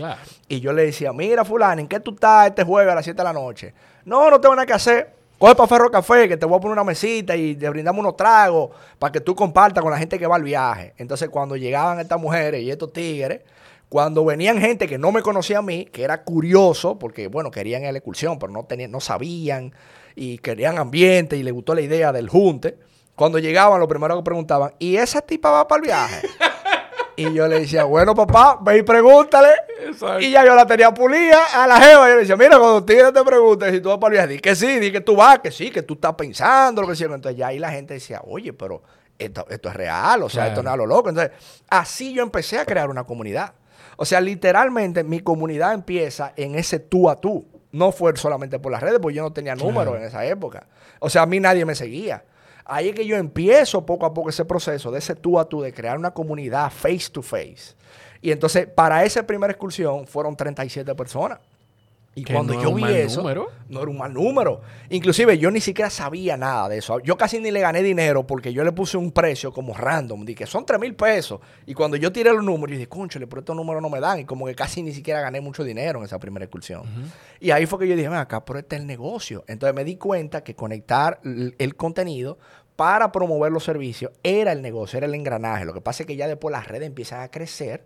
[0.47, 3.17] Y yo le decía, mira fulano, ¿en qué tú estás este jueves a las 7
[3.17, 3.73] de la noche?
[4.05, 5.13] No, no tengo nada que hacer.
[5.37, 8.15] Coge para Ferro Café, que te voy a poner una mesita y te brindamos unos
[8.15, 10.93] tragos para que tú compartas con la gente que va al viaje.
[10.97, 13.41] Entonces, cuando llegaban estas mujeres y estos tigres,
[13.89, 17.83] cuando venían gente que no me conocía a mí, que era curioso, porque, bueno, querían
[17.83, 19.73] la excursión, pero no, tenían, no sabían
[20.15, 22.77] y querían ambiente y les gustó la idea del junte,
[23.15, 26.27] cuando llegaban, lo primero que preguntaban, ¿y esa tipa va para el viaje?
[27.17, 29.49] Y yo le decía, bueno, papá, ve y pregúntale.
[30.19, 32.07] Y ya yo la tenía pulida a la jeva.
[32.07, 34.33] Y yo le decía, mira, cuando tigre te pregunte si tú vas para el viaje,
[34.33, 36.95] di que sí, di que tú vas, que sí, que tú estás pensando, lo que
[36.95, 37.07] sea.
[37.07, 38.81] Entonces ya ahí la gente decía, oye, pero
[39.17, 41.09] esto, esto es real, o sea, esto no es a lo loco.
[41.09, 41.31] Entonces,
[41.69, 43.53] así yo empecé a crear una comunidad.
[43.97, 47.45] O sea, literalmente mi comunidad empieza en ese tú a tú.
[47.71, 50.67] No fue solamente por las redes, porque yo no tenía números en esa época.
[50.99, 52.23] O sea, a mí nadie me seguía.
[52.65, 55.61] Ahí es que yo empiezo poco a poco ese proceso de ese tú a tú,
[55.61, 57.75] de crear una comunidad face to face.
[58.21, 61.39] Y entonces, para esa primera excursión fueron 37 personas.
[62.15, 63.29] Y cuando yo vi eso, no
[63.81, 64.61] era un mal número.
[64.89, 66.99] Inclusive yo ni siquiera sabía nada de eso.
[66.99, 70.23] Yo casi ni le gané dinero porque yo le puse un precio como random.
[70.23, 71.41] Dije, que son 3 mil pesos.
[71.65, 74.19] Y cuando yo tiré los números, yo dije, conchale, pero estos números no me dan.
[74.19, 76.83] Y como que casi ni siquiera gané mucho dinero en esa primera excursión.
[77.41, 79.43] Y ahí fue que yo dije, acá, pero este es el negocio.
[79.47, 82.37] Entonces me di cuenta que conectar el contenido
[82.77, 85.65] para promover los servicios era el negocio, era el engranaje.
[85.65, 87.83] Lo que pasa es que ya después las redes empiezan a crecer.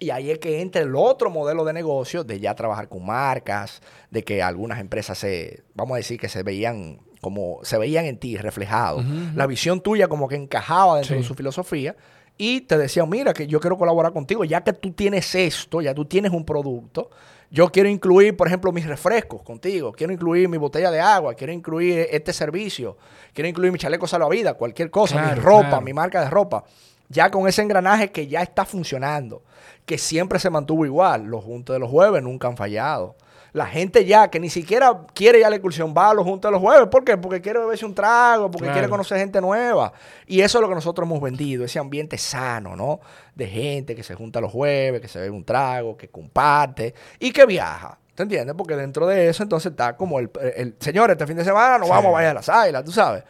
[0.00, 3.80] Y ahí es que entra el otro modelo de negocio de ya trabajar con marcas,
[4.10, 8.18] de que algunas empresas se, vamos a decir, que se veían como se veían en
[8.18, 9.02] ti, reflejados.
[9.34, 11.96] La visión tuya como que encajaba dentro de su filosofía
[12.36, 15.94] y te decían, mira, que yo quiero colaborar contigo, ya que tú tienes esto, ya
[15.94, 17.08] tú tienes un producto,
[17.50, 21.52] yo quiero incluir, por ejemplo, mis refrescos contigo, quiero incluir mi botella de agua, quiero
[21.52, 22.98] incluir este servicio,
[23.32, 26.64] quiero incluir mi chaleco salvavidas, cualquier cosa, mi ropa, mi marca de ropa.
[27.08, 29.42] Ya con ese engranaje que ya está funcionando,
[29.86, 33.16] que siempre se mantuvo igual, los juntos de los jueves nunca han fallado.
[33.52, 36.48] La gente ya que ni siquiera quiere ir a la excursión va a los juntos
[36.48, 36.88] de los jueves.
[36.88, 37.16] ¿Por qué?
[37.16, 39.92] Porque quiere beberse un trago, porque quiere conocer gente nueva.
[40.26, 42.98] Y eso es lo que nosotros hemos vendido, ese ambiente sano, ¿no?
[43.36, 47.30] De gente que se junta los jueves, que se bebe un trago, que comparte y
[47.30, 47.96] que viaja.
[48.16, 48.56] ¿Te entiendes?
[48.56, 51.88] Porque dentro de eso entonces está como el, el, señor, este fin de semana nos
[51.88, 53.22] vamos a vaya a las águilas, tú sabes.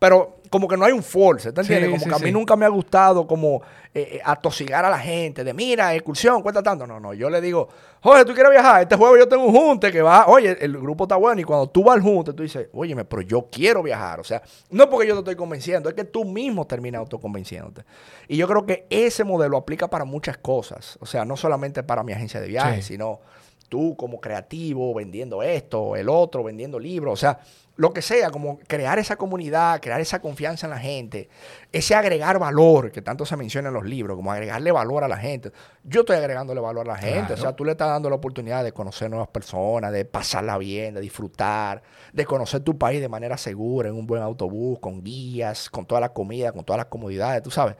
[0.00, 1.90] Pero como que no hay un force, ¿te entiendes?
[1.90, 3.62] como que a mí nunca me ha gustado como
[3.94, 6.86] eh, eh, atosigar a la gente de, mira, excursión, cuesta tanto.
[6.86, 7.68] No, no, yo le digo,
[8.02, 11.04] oye, tú quieres viajar, este jueves yo tengo un junte que va, oye, el grupo
[11.04, 14.20] está bueno y cuando tú vas al junte, tú dices, oye, pero yo quiero viajar.
[14.20, 17.84] O sea, no porque yo te estoy convenciendo, es que tú mismo terminas autoconvenciéndote.
[18.26, 20.96] Y yo creo que ese modelo aplica para muchas cosas.
[21.00, 23.20] O sea, no solamente para mi agencia de viajes, sino
[23.68, 27.38] tú como creativo vendiendo esto, el otro vendiendo libros, o sea,
[27.80, 31.30] lo que sea, como crear esa comunidad, crear esa confianza en la gente,
[31.72, 35.16] ese agregar valor que tanto se menciona en los libros, como agregarle valor a la
[35.16, 35.50] gente.
[35.82, 38.64] Yo estoy agregándole valor a la gente, o sea, tú le estás dando la oportunidad
[38.64, 43.38] de conocer nuevas personas, de pasarla bien, de disfrutar, de conocer tu país de manera
[43.38, 47.42] segura, en un buen autobús, con guías, con toda la comida, con todas las comodidades,
[47.42, 47.76] tú sabes.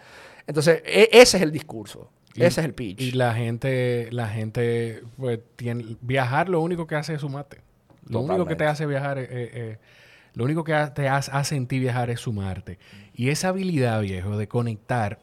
[0.46, 2.08] Entonces, e, ese es el discurso.
[2.36, 3.02] ese es el pitch.
[3.02, 7.60] Y la gente, la gente, pues, tiene, viajar lo único que hace es sumarte.
[8.10, 9.78] Lo único que te hace viajar, eh, eh,
[10.34, 12.78] lo único que te hace, en ti viajar es sumarte.
[13.14, 15.18] Y esa habilidad, viejo, de conectar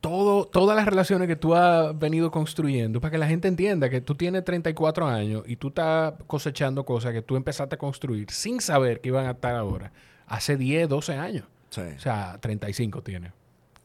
[0.00, 4.00] todo, todas las relaciones que tú has venido construyendo para que la gente entienda que
[4.00, 8.60] tú tienes 34 años y tú estás cosechando cosas que tú empezaste a construir sin
[8.60, 9.92] saber que iban a estar ahora
[10.26, 11.44] hace 10, 12 años.
[11.68, 13.32] O sea, 35 tiene.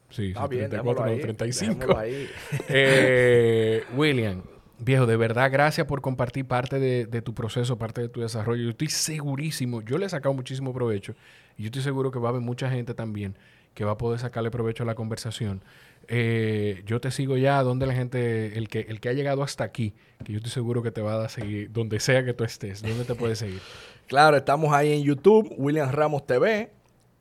[0.10, 1.96] Sí, 34, 35.
[2.70, 4.42] Eh, William,
[4.80, 8.64] Viejo, de verdad, gracias por compartir parte de, tu proceso, parte de tu desarrollo.
[8.64, 11.16] Yo estoy segurísimo, yo le he sacado muchísimo provecho
[11.58, 13.36] y yo estoy seguro que va a haber mucha gente también
[13.74, 15.64] que va a poder sacarle provecho a la conversación.
[16.08, 19.64] Eh, yo te sigo ya donde la gente, el que, el que ha llegado hasta
[19.64, 22.82] aquí, que yo estoy seguro que te va a seguir, donde sea que tú estés,
[22.82, 23.62] ¿dónde te puedes seguir?
[24.08, 26.72] claro, estamos ahí en YouTube, William Ramos TV,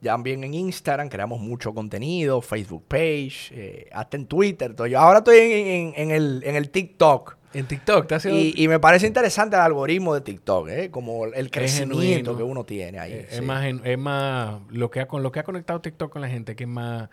[0.02, 4.74] también en Instagram creamos mucho contenido, Facebook page, eh, hasta en Twitter.
[4.88, 5.38] Yo ahora estoy
[5.96, 7.36] en, el, en el TikTok.
[7.56, 10.90] En TikTok, ¿te y, y, me parece interesante el algoritmo de TikTok, ¿eh?
[10.90, 13.26] como el crecimiento que uno tiene ahí.
[13.30, 16.28] Es, más, es más, lo que ha, con lo que ha conectado TikTok con la
[16.28, 17.08] gente, que es más,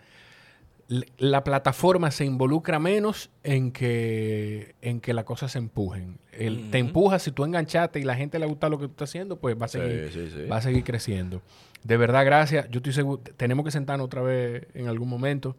[1.16, 6.18] la plataforma se involucra menos en que, en que las cosas se empujen.
[6.30, 9.36] Te empuja, si tú enganchaste y la gente le gusta lo que tú estás haciendo,
[9.36, 11.40] pues va a seguir, Va a seguir creciendo.
[11.84, 12.68] De verdad, gracias.
[12.70, 15.56] Yo estoy seguro, tenemos que sentarnos otra vez en algún momento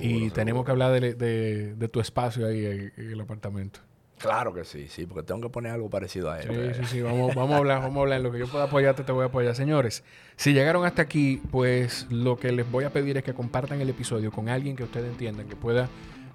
[0.00, 3.80] y tenemos que hablar de, tu espacio ahí en el apartamento.
[4.18, 6.74] Claro que sí, sí, porque tengo que poner algo parecido a él.
[6.74, 8.20] Sí, sí, sí, vamos, vamos a hablar, vamos a hablar.
[8.20, 9.54] Lo que yo pueda apoyarte, te voy a apoyar.
[9.54, 10.02] Señores,
[10.36, 13.88] si llegaron hasta aquí, pues lo que les voy a pedir es que compartan el
[13.88, 15.88] episodio con alguien que ustedes entiendan, que pueda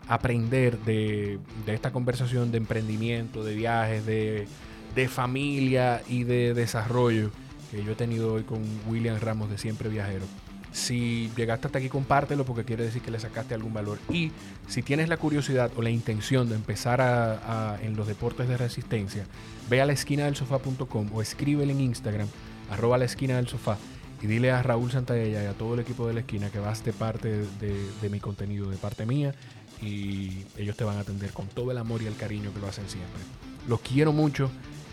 [0.07, 4.47] aprender de, esta conversación de emprendimiento, de viajes, de,
[4.95, 7.31] de familia y de desarrollo
[7.73, 10.25] que yo he tenido hoy con William Ramos de Siempre Viajero.
[10.73, 13.99] Si llegaste hasta aquí, compártelo porque quiere decir que le sacaste algún valor.
[14.09, 14.31] Y
[14.67, 19.25] si tienes la curiosidad o la intención de empezar a, en los deportes de resistencia,
[19.69, 22.27] ve a la esquina del sofá.com o escríbele en Instagram,
[22.71, 23.77] arroba la esquina del sofá,
[24.21, 26.83] y dile a Raúl Santaella y a todo el equipo de la esquina que vas
[26.83, 29.35] de parte de, de mi contenido, de parte mía,
[29.81, 32.67] y ellos te van a atender con todo el amor y el cariño que lo
[32.67, 33.21] hacen siempre.
[33.67, 34.49] Los quiero mucho.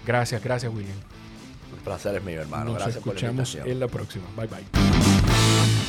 [0.06, 0.96] Gracias, gracias, William.
[1.72, 2.72] Un placer es mío, hermano.
[2.72, 4.24] Nos escuchamos en la próxima.
[4.36, 4.48] Bye
[5.56, 5.79] bye.